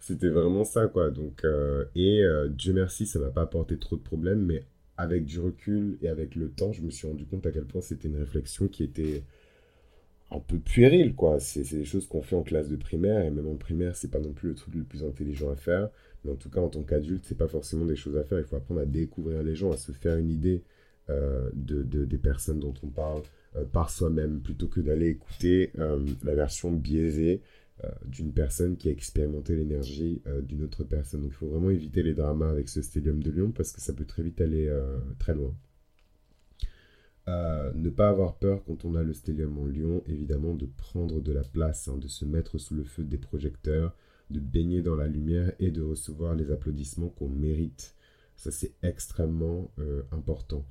c'était 0.00 0.28
vraiment 0.28 0.64
ça 0.64 0.86
quoi. 0.86 1.10
Donc, 1.10 1.44
et 1.94 2.22
Dieu 2.50 2.72
merci, 2.72 3.06
ça 3.06 3.18
m'a 3.18 3.30
pas 3.30 3.42
apporté 3.42 3.78
trop 3.78 3.96
de 3.96 4.02
problèmes, 4.02 4.44
mais 4.44 4.64
avec 4.96 5.24
du 5.24 5.40
recul 5.40 5.98
et 6.02 6.08
avec 6.08 6.36
le 6.36 6.50
temps, 6.50 6.72
je 6.72 6.82
me 6.82 6.90
suis 6.90 7.06
rendu 7.06 7.26
compte 7.26 7.46
à 7.46 7.52
quel 7.52 7.66
point 7.66 7.80
c'était 7.80 8.08
une 8.08 8.16
réflexion 8.16 8.68
qui 8.68 8.84
était 8.84 9.24
un 10.30 10.40
peu 10.40 10.58
puéril, 10.58 11.14
quoi. 11.14 11.38
C'est 11.40 11.62
des 11.62 11.84
choses 11.84 12.06
qu'on 12.06 12.22
fait 12.22 12.36
en 12.36 12.42
classe 12.42 12.68
de 12.68 12.76
primaire, 12.76 13.24
et 13.24 13.30
même 13.30 13.46
en 13.46 13.56
primaire, 13.56 13.96
c'est 13.96 14.10
pas 14.10 14.20
non 14.20 14.32
plus 14.32 14.50
le 14.50 14.54
truc 14.54 14.74
le 14.74 14.82
plus 14.82 15.04
intelligent 15.04 15.50
à 15.50 15.56
faire. 15.56 15.88
Mais 16.24 16.32
en 16.32 16.36
tout 16.36 16.50
cas, 16.50 16.60
en 16.60 16.68
tant 16.68 16.82
qu'adulte, 16.82 17.24
c'est 17.26 17.38
pas 17.38 17.48
forcément 17.48 17.86
des 17.86 17.96
choses 17.96 18.16
à 18.16 18.24
faire. 18.24 18.38
Il 18.38 18.44
faut 18.44 18.56
apprendre 18.56 18.80
à 18.80 18.86
découvrir 18.86 19.42
les 19.42 19.54
gens, 19.54 19.72
à 19.72 19.76
se 19.76 19.92
faire 19.92 20.16
une 20.16 20.30
idée 20.30 20.62
euh, 21.08 21.48
de, 21.54 21.82
des 22.04 22.18
personnes 22.18 22.58
dont 22.58 22.74
on 22.82 22.88
parle 22.88 23.22
euh, 23.54 23.64
par 23.64 23.90
soi-même, 23.90 24.40
plutôt 24.40 24.66
que 24.66 24.80
d'aller 24.80 25.06
écouter 25.08 25.70
euh, 25.78 26.04
la 26.24 26.34
version 26.34 26.72
biaisée 26.72 27.42
d'une 28.06 28.32
personne 28.32 28.78
qui 28.78 28.88
a 28.88 28.90
expérimenté 28.90 29.54
l'énergie 29.54 30.22
d'une 30.44 30.64
autre 30.64 30.82
personne. 30.82 31.20
Donc 31.20 31.32
il 31.32 31.34
faut 31.34 31.46
vraiment 31.46 31.68
éviter 31.68 32.02
les 32.02 32.14
dramas 32.14 32.48
avec 32.48 32.70
ce 32.70 32.80
Stellium 32.80 33.22
de 33.22 33.30
Lyon, 33.30 33.52
parce 33.54 33.70
que 33.70 33.82
ça 33.82 33.92
peut 33.92 34.06
très 34.06 34.22
vite 34.22 34.40
aller 34.40 34.74
très 35.18 35.34
loin. 35.34 35.54
Ne 37.28 37.90
pas 37.90 38.08
avoir 38.08 38.36
peur 38.36 38.62
quand 38.64 38.84
on 38.84 38.94
a 38.94 39.02
le 39.02 39.12
stellium 39.12 39.58
en 39.58 39.66
lion, 39.66 40.02
évidemment, 40.06 40.54
de 40.54 40.66
prendre 40.66 41.20
de 41.20 41.32
la 41.32 41.42
place, 41.42 41.88
hein, 41.88 41.98
de 41.98 42.08
se 42.08 42.24
mettre 42.24 42.58
sous 42.58 42.74
le 42.74 42.84
feu 42.84 43.02
des 43.02 43.18
projecteurs, 43.18 43.96
de 44.30 44.40
baigner 44.40 44.82
dans 44.82 44.94
la 44.94 45.06
lumière 45.06 45.52
et 45.58 45.70
de 45.70 45.82
recevoir 45.82 46.34
les 46.34 46.50
applaudissements 46.50 47.08
qu'on 47.08 47.28
mérite. 47.28 47.94
Ça, 48.36 48.50
c'est 48.50 48.74
extrêmement 48.82 49.70
euh, 49.78 50.02
important. 50.12 50.64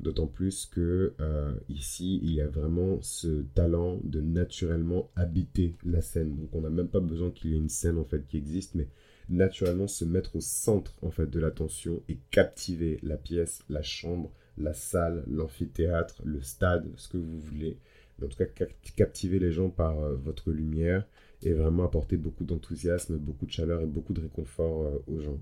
D'autant 0.00 0.26
plus 0.26 0.66
que 0.66 1.14
euh, 1.20 1.54
ici, 1.68 2.18
il 2.22 2.34
y 2.34 2.40
a 2.40 2.48
vraiment 2.48 3.00
ce 3.02 3.42
talent 3.54 4.00
de 4.02 4.20
naturellement 4.20 5.10
habiter 5.14 5.76
la 5.84 6.02
scène. 6.02 6.34
Donc, 6.34 6.48
on 6.54 6.62
n'a 6.62 6.70
même 6.70 6.88
pas 6.88 7.00
besoin 7.00 7.30
qu'il 7.30 7.50
y 7.50 7.54
ait 7.54 7.58
une 7.58 7.68
scène 7.68 7.98
en 7.98 8.04
fait 8.04 8.26
qui 8.26 8.36
existe, 8.36 8.74
mais 8.74 8.88
naturellement 9.28 9.88
se 9.88 10.04
mettre 10.04 10.36
au 10.36 10.40
centre 10.40 10.94
en 11.02 11.10
fait 11.10 11.26
de 11.26 11.40
l'attention 11.40 12.02
et 12.08 12.18
captiver 12.30 12.98
la 13.02 13.16
pièce, 13.16 13.62
la 13.68 13.82
chambre, 13.82 14.30
la 14.58 14.74
salle, 14.74 15.24
l'amphithéâtre, 15.26 16.20
le 16.24 16.42
stade, 16.42 16.88
ce 16.96 17.08
que 17.08 17.16
vous 17.16 17.40
voulez. 17.40 17.78
en 18.22 18.26
tout 18.26 18.36
cas, 18.36 18.66
captiver 18.96 19.38
les 19.38 19.52
gens 19.52 19.70
par 19.70 19.98
euh, 19.98 20.14
votre 20.14 20.50
lumière 20.52 21.06
et 21.42 21.52
vraiment 21.52 21.84
apporter 21.84 22.16
beaucoup 22.16 22.44
d'enthousiasme, 22.44 23.16
beaucoup 23.16 23.46
de 23.46 23.50
chaleur 23.50 23.80
et 23.80 23.86
beaucoup 23.86 24.12
de 24.12 24.20
réconfort 24.20 24.82
euh, 24.82 24.98
aux 25.08 25.20
gens. 25.20 25.40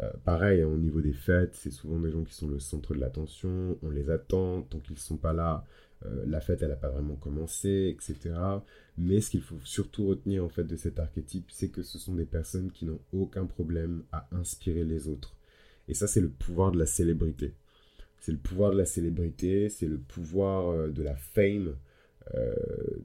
Euh, 0.00 0.10
pareil, 0.24 0.62
hein, 0.62 0.68
au 0.68 0.76
niveau 0.76 1.00
des 1.00 1.12
fêtes, 1.12 1.54
c'est 1.54 1.72
souvent 1.72 1.98
des 1.98 2.10
gens 2.10 2.22
qui 2.22 2.34
sont 2.34 2.48
le 2.48 2.60
centre 2.60 2.94
de 2.94 3.00
l'attention, 3.00 3.76
on 3.82 3.90
les 3.90 4.10
attend, 4.10 4.62
tant 4.62 4.78
qu'ils 4.78 4.94
ne 4.94 5.00
sont 5.00 5.16
pas 5.16 5.32
là, 5.32 5.64
la 6.26 6.40
fête, 6.40 6.62
elle 6.62 6.68
n'a 6.68 6.76
pas 6.76 6.90
vraiment 6.90 7.16
commencé, 7.16 7.94
etc. 7.94 8.34
Mais 8.96 9.20
ce 9.20 9.30
qu'il 9.30 9.42
faut 9.42 9.58
surtout 9.64 10.06
retenir 10.06 10.44
en 10.44 10.48
fait 10.48 10.64
de 10.64 10.76
cet 10.76 10.98
archétype, 10.98 11.50
c'est 11.50 11.68
que 11.68 11.82
ce 11.82 11.98
sont 11.98 12.14
des 12.14 12.24
personnes 12.24 12.70
qui 12.70 12.84
n'ont 12.84 13.00
aucun 13.12 13.46
problème 13.46 14.04
à 14.12 14.28
inspirer 14.32 14.84
les 14.84 15.08
autres. 15.08 15.34
Et 15.88 15.94
ça, 15.94 16.06
c'est 16.06 16.20
le 16.20 16.28
pouvoir 16.28 16.70
de 16.70 16.78
la 16.78 16.86
célébrité. 16.86 17.54
C'est 18.20 18.32
le 18.32 18.38
pouvoir 18.38 18.72
de 18.72 18.76
la 18.76 18.84
célébrité, 18.84 19.68
c'est 19.68 19.86
le 19.86 19.98
pouvoir 19.98 20.70
euh, 20.70 20.88
de 20.88 21.02
la 21.02 21.16
fame. 21.16 21.76
Euh, 22.34 22.54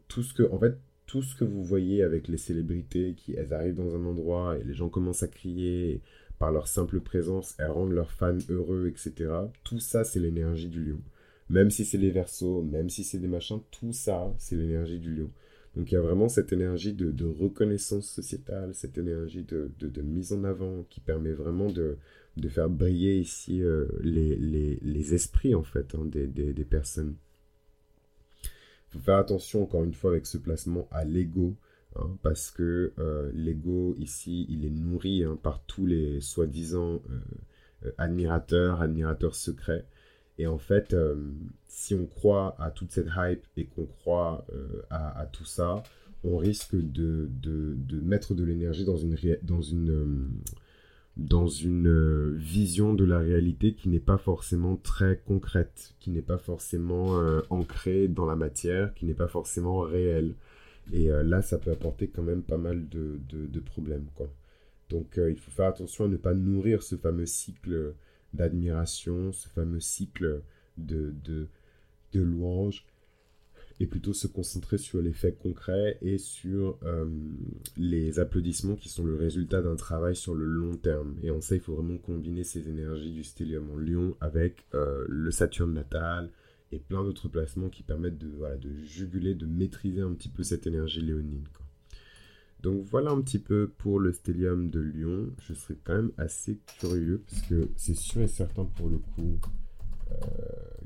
tout 0.08 0.24
ce 0.24 0.34
que, 0.34 0.44
en 0.52 0.60
fait, 0.60 0.78
tout 1.06 1.22
ce 1.22 1.36
que 1.36 1.46
vous 1.46 1.64
voyez 1.64 2.04
avec 2.04 2.28
les 2.28 2.38
célébrités, 2.38 3.14
qui 3.16 3.34
elles 3.36 3.54
arrivent 3.54 3.76
dans 3.76 3.96
un 3.96 4.06
endroit 4.06 4.58
et 4.58 4.64
les 4.64 4.74
gens 4.74 4.90
commencent 4.90 5.24
à 5.24 5.28
crier, 5.28 6.02
par 6.40 6.52
leur 6.52 6.68
simple 6.68 7.00
présence, 7.00 7.56
elles 7.58 7.72
rendent 7.72 7.94
leurs 7.94 8.12
fans 8.12 8.38
heureux, 8.50 8.88
etc. 8.88 9.32
Tout 9.64 9.80
ça, 9.80 10.04
c'est 10.04 10.20
l'énergie 10.20 10.68
du 10.68 10.84
lion. 10.84 11.00
Même 11.54 11.70
si 11.70 11.86
c'est 11.86 12.00
les 12.00 12.10
versos, 12.10 12.64
même 12.64 12.90
si 12.90 13.04
c'est 13.04 13.20
des 13.20 13.28
machins, 13.28 13.62
tout 13.70 13.94
ça, 13.94 14.34
c'est 14.40 14.56
l'énergie 14.56 14.98
du 14.98 15.14
lion. 15.14 15.30
Donc 15.76 15.92
il 15.92 15.94
y 15.94 15.98
a 15.98 16.02
vraiment 16.02 16.28
cette 16.28 16.52
énergie 16.52 16.94
de, 16.94 17.26
reconnaissance 17.26 18.10
sociétale, 18.10 18.74
cette 18.74 18.98
énergie 18.98 19.44
de, 19.44 20.02
mise 20.02 20.34
en 20.34 20.46
avant 20.46 20.84
qui 20.90 21.00
permet 21.00 21.32
vraiment 21.32 21.70
de, 21.70 21.98
faire 22.50 22.70
briller 22.70 23.20
ici 23.20 23.62
euh, 23.62 23.86
les, 24.02 25.14
esprits 25.14 25.54
en 25.54 25.62
fait 25.62 25.94
hein, 25.94 26.06
des, 26.06 26.66
personnes. 26.66 27.14
Il 28.44 28.98
faut 28.98 29.06
faire 29.06 29.18
attention 29.18 29.62
encore 29.62 29.84
une 29.84 29.94
fois 29.94 30.10
avec 30.10 30.26
ce 30.26 30.40
placement 30.40 30.88
à 30.90 31.06
l'ego. 31.06 31.56
Hein, 31.96 32.18
parce 32.24 32.50
que 32.50 32.94
euh, 32.98 33.30
l'ego 33.36 33.94
ici, 34.00 34.48
il 34.50 34.66
est 34.66 34.72
nourri 34.72 35.24
hein, 35.24 35.38
par 35.44 35.64
tous 35.66 35.86
les 35.86 36.20
soi-disant 36.20 37.00
euh, 37.86 37.92
admirateurs, 38.00 38.82
admirateurs 38.82 39.36
secrets. 39.36 39.86
Et 40.40 40.48
en 40.48 40.58
fait, 40.58 40.94
euh, 40.94 41.16
si 41.68 41.94
on 41.94 42.06
croit 42.06 42.56
à 42.60 42.72
toute 42.72 42.92
cette 42.92 43.10
hype 43.16 43.46
et 43.56 43.66
qu'on 43.66 43.86
croit 43.86 44.46
euh, 44.54 44.82
à, 44.90 45.28
tout 45.32 45.46
ça, 45.46 45.84
on 46.24 46.38
risque 46.38 46.76
de, 46.76 47.30
de, 47.42 48.00
mettre 48.00 48.34
de 48.34 48.44
l'énergie 48.44 48.86
dans 48.86 48.98
une, 48.98 49.16
dans 49.44 49.62
une, 49.62 49.92
euh, 49.92 50.28
dans 51.18 51.48
une 51.48 52.36
vision 52.36 52.94
de 52.94 53.04
la 53.04 53.20
réalité 53.20 53.76
qui 53.76 53.90
n'est 53.90 54.00
pas 54.00 54.18
forcément 54.18 54.76
très 54.76 55.22
concrète, 55.26 55.94
qui 56.00 56.10
n'est 56.10 56.22
pas 56.22 56.40
forcément 56.40 57.20
ancrée 57.50 58.08
dans 58.08 58.26
la 58.26 58.36
matière, 58.36 58.94
qui 58.96 59.06
n'est 59.06 59.14
pas 59.14 59.28
forcément 59.28 59.82
réelle. 59.82 60.34
Et 60.92 61.08
là, 61.08 61.42
ça 61.44 61.60
peut 61.60 61.72
apporter 61.72 62.08
quand 62.08 62.24
même 62.24 62.42
pas 62.42 62.58
mal 62.58 62.90
de, 62.90 63.20
de 63.30 63.60
problèmes. 63.60 64.08
Quoi. 64.16 64.28
Donc, 64.90 65.20
il 65.30 65.38
faut 65.38 65.52
faire 65.52 65.68
attention 65.68 66.06
à 66.06 66.08
ne 66.08 66.18
pas 66.18 66.34
nourrir 66.34 66.82
ce 66.82 66.96
fameux 66.96 67.28
cycle 67.28 67.94
d'admiration, 68.34 69.32
ce 69.32 69.48
fameux 69.50 69.80
cycle 69.80 70.42
de, 70.78 71.14
de, 71.24 71.48
de 72.14 72.22
louanges, 72.22 72.86
et 73.80 73.88
plutôt 73.88 74.14
se 74.14 74.28
concentrer 74.28 74.78
sur 74.78 75.02
les 75.02 75.14
faits 75.14 75.40
concrets 75.40 75.98
et 76.02 76.18
sur 76.18 76.78
euh, 76.84 77.06
les 77.76 78.20
applaudissements 78.20 78.76
qui 78.76 78.88
sont 78.88 79.04
le 79.04 79.16
résultat 79.16 79.62
d'un 79.62 79.76
travail 79.76 80.16
sur 80.16 80.36
le 80.36 80.46
long 80.46 80.78
terme. 80.78 81.16
Et 81.24 81.32
en 81.32 81.42
ça, 81.42 81.56
il 81.56 81.62
faut 81.62 81.76
vraiment 81.76 81.98
combiner 81.98 82.44
ces 82.44 82.70
énergies 82.70 83.12
du 83.12 83.24
stellium 83.24 83.70
en 83.72 83.78
lion 83.78 84.16
avec 84.22 84.66
euh, 84.74 85.06
le 85.10 85.32
Saturne 85.32 85.74
natal 85.74 86.30
et 86.72 86.80
plein 86.80 87.04
d'autres 87.04 87.30
placements 87.30 87.70
qui 87.70 87.84
permettent 87.84 88.20
de, 88.20 88.32
de 88.58 88.74
juguler, 88.84 89.36
de 89.36 89.46
maîtriser 89.46 90.02
un 90.02 90.14
petit 90.14 90.30
peu 90.30 90.44
cette 90.44 90.68
énergie 90.68 91.02
léonine. 91.02 91.44
Donc 92.64 92.86
voilà 92.86 93.12
un 93.12 93.22
petit 93.22 93.40
peu 93.40 93.68
pour 93.78 94.00
le 94.00 94.14
stellium 94.14 94.70
de 94.70 94.80
Lyon. 94.80 95.34
Je 95.40 95.54
serais 95.54 95.78
quand 95.84 95.96
même 95.96 96.14
assez 96.18 96.60
curieux 96.80 97.22
parce 97.30 97.42
que 97.42 97.70
c'est 97.76 97.94
sûr 97.94 98.22
et 98.22 98.28
certain 98.28 98.64
pour 98.64 98.90
le 98.90 99.00
coup 99.00 99.38
euh, 100.12 100.16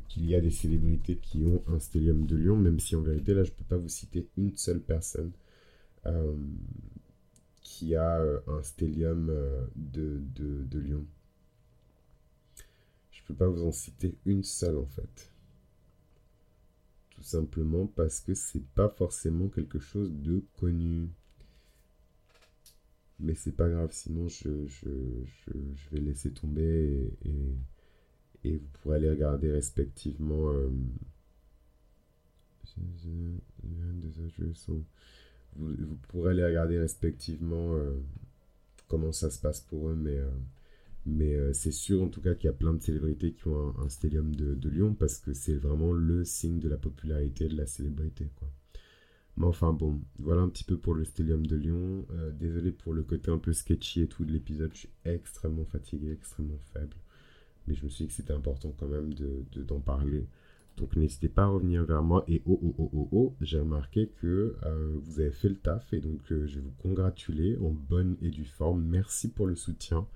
qu'il 0.09 0.25
y 0.25 0.33
a 0.33 0.41
des 0.41 0.49
célébrités 0.49 1.17
qui 1.17 1.45
ont 1.45 1.63
un 1.67 1.79
stellium 1.79 2.25
de 2.25 2.35
Lyon, 2.35 2.57
même 2.57 2.79
si 2.79 2.95
en 2.95 3.01
vérité 3.01 3.35
là 3.35 3.43
je 3.43 3.51
ne 3.51 3.55
peux 3.55 3.63
pas 3.63 3.77
vous 3.77 3.89
citer 3.89 4.27
une 4.37 4.57
seule 4.57 4.81
personne 4.81 5.31
euh, 6.07 6.35
qui 7.61 7.95
a 7.95 8.21
euh, 8.21 8.39
un 8.47 8.63
stellium 8.63 9.31
de, 9.75 10.79
Lyon. 10.79 11.05
Je 13.11 13.21
ne 13.21 13.27
peux 13.27 13.35
pas 13.35 13.47
vous 13.47 13.63
en 13.63 13.71
citer 13.71 14.17
une 14.25 14.43
seule 14.43 14.77
en 14.77 14.87
fait 14.87 15.31
tout 17.11 17.23
simplement 17.23 17.87
parce 17.87 18.19
que 18.19 18.33
c'est 18.35 18.65
pas 18.75 18.89
forcément 18.89 19.47
quelque 19.47 19.79
chose 19.79 20.11
de 20.11 20.43
connu. 20.59 21.09
Mais 23.19 23.33
c'est 23.33 23.55
pas 23.55 23.67
grave, 23.69 23.89
sinon 23.91 24.27
je, 24.27 24.67
je, 24.67 24.89
je, 25.25 25.51
je, 25.75 25.89
vais 25.91 26.01
laisser 26.01 26.31
tomber 26.31 27.11
et, 27.25 27.55
et, 28.43 28.57
vous 28.57 28.67
pourrez 28.73 28.97
aller 28.97 29.09
regarder 29.09 29.51
respectivement. 29.51 30.51
Euh, 30.51 30.69
vous, 35.55 35.73
vous, 35.75 35.97
pourrez 36.09 36.31
aller 36.31 36.45
regarder 36.45 36.77
respectivement 36.77 37.75
euh, 37.75 37.93
comment 38.87 39.11
ça 39.11 39.31
se 39.31 39.39
passe 39.39 39.61
pour 39.61 39.89
eux, 39.89 39.95
mais, 39.95 40.17
euh, 40.17 40.29
mais 41.07 41.53
c'est 41.53 41.71
sûr 41.71 42.03
en 42.03 42.09
tout 42.09 42.21
cas 42.21 42.35
qu'il 42.35 42.45
y 42.45 42.49
a 42.49 42.53
plein 42.53 42.73
de 42.73 42.81
célébrités 42.81 43.33
qui 43.33 43.47
ont 43.47 43.69
un, 43.79 43.85
un 43.85 43.89
stellium 43.89 44.35
de, 44.35 44.53
de 44.53 44.69
Lyon 44.69 44.93
parce 44.93 45.17
que 45.17 45.33
c'est 45.33 45.55
vraiment 45.55 45.91
le 45.91 46.23
signe 46.23 46.59
de 46.59 46.69
la 46.69 46.77
popularité 46.77 47.47
de 47.47 47.57
la 47.57 47.65
célébrité. 47.65 48.29
Quoi. 48.35 48.49
Mais 49.37 49.45
enfin 49.45 49.71
bon, 49.71 50.01
voilà 50.17 50.41
un 50.41 50.49
petit 50.49 50.63
peu 50.63 50.77
pour 50.77 50.95
le 50.95 51.05
Stellium 51.05 51.45
de 51.45 51.55
Lyon. 51.55 52.05
Euh, 52.11 52.31
désolé 52.31 52.71
pour 52.71 52.93
le 52.93 53.03
côté 53.03 53.29
un 53.29 53.37
peu 53.37 53.53
sketchy 53.53 54.01
et 54.01 54.07
tout 54.07 54.25
de 54.25 54.31
l'épisode. 54.31 54.71
Je 54.73 54.79
suis 54.79 54.89
extrêmement 55.05 55.65
fatigué, 55.65 56.11
extrêmement 56.11 56.57
faible. 56.73 56.97
Mais 57.67 57.75
je 57.75 57.83
me 57.83 57.89
suis 57.89 58.05
dit 58.05 58.07
que 58.09 58.15
c'était 58.15 58.33
important 58.33 58.73
quand 58.77 58.87
même 58.87 59.13
d'en 59.13 59.25
de, 59.51 59.63
d'en 59.63 59.79
parler. 59.79 60.27
Donc 60.77 60.95
n'hésitez 60.95 61.29
pas 61.29 61.43
à 61.43 61.47
revenir 61.47 61.85
vers 61.85 62.01
moi. 62.01 62.23
Et 62.27 62.41
oh 62.47 62.59
oh 62.63 62.75
oh 62.79 62.89
oh 62.93 63.09
oh, 63.11 63.35
j'ai 63.39 63.59
remarqué 63.59 64.09
que 64.21 64.55
euh, 64.65 64.91
vous 65.03 65.19
avez 65.19 65.31
fait 65.31 65.49
le 65.49 65.57
taf. 65.57 65.93
Et 65.93 65.99
donc 65.99 66.31
euh, 66.31 66.47
je 66.47 66.55
vais 66.55 66.61
vous 66.61 66.75
congratuler 66.81 67.57
en 67.57 67.69
bonne 67.69 68.17
et 68.23 68.31
due 68.31 68.45
forme. 68.45 68.83
Merci 68.83 69.29
pour 69.29 69.45
le 69.45 69.55
soutien. 69.55 70.07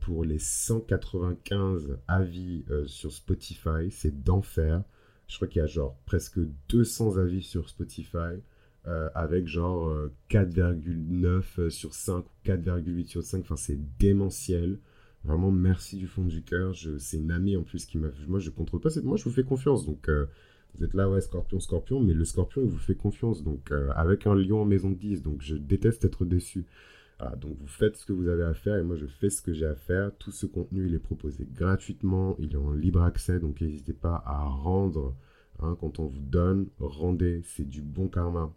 pour 0.00 0.24
les 0.24 0.38
195 0.38 1.98
avis 2.06 2.64
sur 2.86 3.12
Spotify, 3.12 3.90
c'est 3.90 4.22
d'enfer. 4.22 4.84
Je 5.28 5.36
crois 5.36 5.48
qu'il 5.48 5.60
y 5.60 5.64
a 5.64 5.66
genre 5.66 5.96
presque 6.06 6.38
200 6.68 7.16
avis 7.16 7.42
sur 7.42 7.68
Spotify. 7.68 8.40
Euh, 8.88 9.08
avec 9.16 9.48
genre 9.48 9.92
4,9 10.30 11.24
euh, 11.24 11.42
euh, 11.58 11.70
sur 11.70 11.92
5 11.92 12.18
ou 12.18 12.30
4,8 12.44 13.06
sur 13.08 13.22
5. 13.22 13.40
Enfin, 13.40 13.56
c'est 13.56 13.78
démentiel. 13.98 14.78
Vraiment, 15.24 15.50
merci 15.50 15.96
du 15.96 16.06
fond 16.06 16.22
du 16.22 16.42
cœur. 16.42 16.72
C'est 16.98 17.16
une 17.16 17.32
amie 17.32 17.56
en 17.56 17.64
plus 17.64 17.84
qui 17.84 17.98
m'a. 17.98 18.08
Moi, 18.28 18.38
je 18.38 18.50
contrôle 18.50 18.80
pas. 18.80 18.90
Moi, 19.02 19.16
je 19.16 19.24
vous 19.24 19.32
fais 19.32 19.42
confiance. 19.42 19.84
Donc, 19.84 20.08
vous 20.74 20.84
êtes 20.84 20.94
là, 20.94 21.10
ouais, 21.10 21.20
scorpion, 21.20 21.58
scorpion. 21.58 21.98
Mais 21.98 22.14
le 22.14 22.24
scorpion, 22.24 22.62
il 22.62 22.68
vous 22.68 22.78
fait 22.78 22.94
confiance. 22.94 23.42
Donc, 23.42 23.72
avec 23.96 24.28
un 24.28 24.36
lion 24.36 24.62
en 24.62 24.64
maison 24.64 24.90
de 24.90 24.94
10. 24.94 25.22
Donc, 25.22 25.42
je 25.42 25.56
déteste 25.56 26.04
être 26.04 26.24
déçu. 26.24 26.64
Donc 27.36 27.56
vous 27.58 27.66
faites 27.66 27.96
ce 27.96 28.04
que 28.04 28.12
vous 28.12 28.28
avez 28.28 28.44
à 28.44 28.54
faire 28.54 28.76
et 28.76 28.82
moi 28.82 28.96
je 28.96 29.06
fais 29.06 29.30
ce 29.30 29.40
que 29.42 29.52
j'ai 29.52 29.66
à 29.66 29.74
faire. 29.74 30.10
Tout 30.18 30.32
ce 30.32 30.46
contenu 30.46 30.86
il 30.86 30.94
est 30.94 30.98
proposé 30.98 31.46
gratuitement, 31.50 32.36
il 32.38 32.52
est 32.52 32.56
en 32.56 32.72
libre 32.72 33.02
accès, 33.02 33.38
donc 33.38 33.60
n'hésitez 33.60 33.94
pas 33.94 34.22
à 34.26 34.44
rendre 34.44 35.14
Hein, 35.60 35.76
quand 35.80 35.98
on 35.98 36.06
vous 36.06 36.20
donne, 36.20 36.68
rendez, 36.78 37.42
c'est 37.44 37.68
du 37.68 37.80
bon 37.80 38.08
karma. 38.08 38.52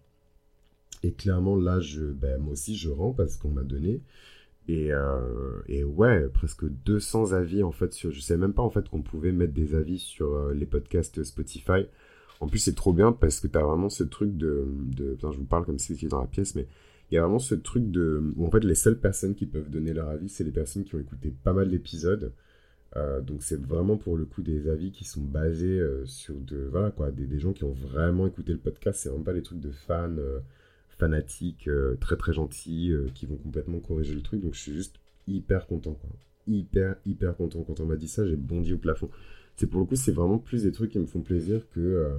Et 1.03 1.13
clairement, 1.13 1.55
là, 1.55 1.79
je, 1.79 2.03
ben, 2.03 2.41
moi 2.41 2.53
aussi, 2.53 2.75
je 2.75 2.89
rends 2.89 3.13
parce 3.13 3.37
qu'on 3.37 3.51
m'a 3.51 3.63
donné. 3.63 4.01
Et, 4.67 4.91
euh, 4.91 5.61
ouais, 5.85 6.27
presque 6.29 6.65
200 6.65 7.31
avis 7.33 7.63
en 7.63 7.71
fait 7.71 7.93
sur. 7.93 8.11
Je 8.11 8.19
sais 8.21 8.37
même 8.37 8.53
pas 8.53 8.61
en 8.61 8.69
fait 8.69 8.87
qu'on 8.89 9.01
pouvait 9.01 9.31
mettre 9.31 9.53
des 9.53 9.73
avis 9.75 9.97
sur 9.97 10.33
euh, 10.35 10.53
les 10.53 10.65
podcasts 10.65 11.23
Spotify. 11.23 11.87
En 12.39 12.47
plus, 12.47 12.59
c'est 12.59 12.75
trop 12.75 12.93
bien 12.93 13.11
parce 13.11 13.39
que 13.39 13.47
tu 13.47 13.57
as 13.57 13.63
vraiment 13.63 13.89
ce 13.89 14.03
truc 14.03 14.37
de. 14.37 14.67
de 14.69 15.17
je 15.21 15.37
vous 15.37 15.45
parle 15.45 15.65
comme 15.65 15.79
si 15.79 15.95
c'était 15.95 16.07
dans 16.09 16.21
la 16.21 16.27
pièce, 16.27 16.55
mais 16.55 16.67
il 17.11 17.15
y 17.15 17.17
a 17.17 17.21
vraiment 17.21 17.39
ce 17.39 17.55
truc 17.55 17.89
de. 17.91 18.33
Où 18.35 18.45
en 18.45 18.51
fait, 18.51 18.63
les 18.63 18.75
seules 18.75 18.99
personnes 18.99 19.35
qui 19.35 19.45
peuvent 19.45 19.69
donner 19.69 19.93
leur 19.93 20.09
avis, 20.09 20.29
c'est 20.29 20.43
les 20.43 20.51
personnes 20.51 20.83
qui 20.83 20.95
ont 20.95 20.99
écouté 20.99 21.33
pas 21.43 21.53
mal 21.53 21.69
d'épisodes. 21.69 22.33
Euh, 22.97 23.21
donc 23.21 23.43
c'est 23.43 23.61
vraiment 23.61 23.97
pour 23.97 24.17
le 24.17 24.25
coup 24.25 24.41
des 24.41 24.67
avis 24.67 24.91
qui 24.91 25.03
sont 25.03 25.21
basés 25.21 25.79
euh, 25.79 26.03
sur 26.07 26.33
de 26.39 26.67
voilà 26.71 26.89
quoi 26.89 27.11
des, 27.11 27.37
gens 27.37 27.53
qui 27.53 27.63
ont 27.63 27.71
vraiment 27.71 28.25
écouté 28.25 28.51
le 28.51 28.57
podcast 28.57 28.99
c'est 28.99 29.09
vraiment 29.09 29.23
pas 29.23 29.33
des 29.33 29.43
trucs 29.43 29.59
de 29.59 29.69
fans 29.69 30.09
euh, 30.17 30.39
fanatiques 30.97 31.69
très 32.01 32.17
très 32.17 32.33
gentils 32.33 32.91
qui 33.13 33.27
vont 33.27 33.35
complètement 33.35 33.79
corriger 33.79 34.15
le 34.15 34.23
truc 34.23 34.41
donc 34.41 34.55
je 34.55 34.59
suis 34.59 34.73
juste 34.73 34.95
hyper 35.27 35.67
content 35.67 35.99
hyper 36.47 36.95
hyper 37.05 37.37
content 37.37 37.61
quand 37.61 37.79
on 37.79 37.85
m'a 37.85 37.95
dit 37.95 38.07
ça 38.07 38.25
j'ai 38.25 38.35
bondi 38.35 38.73
au 38.73 38.79
plafond 38.79 39.11
c'est 39.55 39.67
pour 39.67 39.81
le 39.81 39.85
coup 39.85 39.95
c'est 39.95 40.11
vraiment 40.11 40.39
plus 40.39 40.63
des 40.63 40.71
trucs 40.71 40.91
qui 40.91 40.99
me 40.99 41.05
font 41.05 41.21
plaisir 41.21 41.61
que 41.69 42.11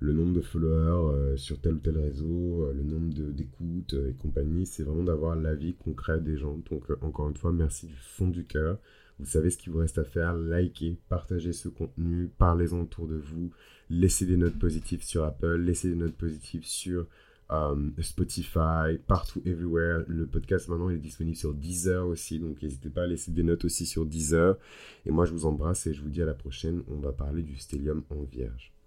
le 0.00 0.12
nombre 0.12 0.34
de 0.34 0.40
followers 0.40 1.36
sur 1.36 1.60
tel 1.60 1.74
ou 1.74 1.78
tel 1.78 1.98
réseau 1.98 2.70
le 2.72 2.82
nombre 2.82 3.12
d'écoutes 3.32 3.94
et 3.94 4.14
compagnie 4.14 4.66
c'est 4.66 4.84
vraiment 4.84 5.04
d'avoir 5.04 5.34
l'avis 5.34 5.74
concret 5.74 6.20
des 6.20 6.36
gens 6.36 6.56
donc 6.70 6.84
encore 7.00 7.28
une 7.28 7.36
fois 7.36 7.52
merci 7.52 7.86
du 7.86 7.96
fond 7.96 8.28
du 8.28 8.44
cœur 8.44 8.78
vous 9.18 9.26
savez 9.26 9.50
ce 9.50 9.58
qu'il 9.58 9.72
vous 9.72 9.80
reste 9.80 9.98
à 9.98 10.04
faire. 10.04 10.36
Likez, 10.36 10.96
partagez 11.08 11.52
ce 11.52 11.68
contenu, 11.68 12.30
parlez-en 12.38 12.82
autour 12.82 13.08
de 13.08 13.16
vous. 13.16 13.50
Laissez 13.90 14.26
des 14.26 14.36
notes 14.36 14.58
positives 14.58 15.02
sur 15.02 15.24
Apple, 15.24 15.56
laissez 15.56 15.88
des 15.88 15.96
notes 15.96 16.16
positives 16.16 16.64
sur 16.64 17.06
euh, 17.50 17.90
Spotify, 18.00 18.98
partout, 19.06 19.42
everywhere. 19.44 20.04
Le 20.06 20.26
podcast 20.26 20.68
maintenant 20.68 20.90
est 20.90 20.98
disponible 20.98 21.36
sur 21.36 21.52
Deezer 21.52 22.06
aussi, 22.06 22.38
donc 22.38 22.62
n'hésitez 22.62 22.90
pas 22.90 23.02
à 23.02 23.06
laisser 23.06 23.32
des 23.32 23.42
notes 23.42 23.64
aussi 23.64 23.86
sur 23.86 24.06
Deezer. 24.06 24.56
Et 25.04 25.10
moi 25.10 25.24
je 25.24 25.32
vous 25.32 25.46
embrasse 25.46 25.86
et 25.88 25.94
je 25.94 26.02
vous 26.02 26.10
dis 26.10 26.22
à 26.22 26.26
la 26.26 26.34
prochaine. 26.34 26.82
On 26.88 27.00
va 27.00 27.12
parler 27.12 27.42
du 27.42 27.56
stellium 27.56 28.04
en 28.10 28.22
vierge. 28.22 28.77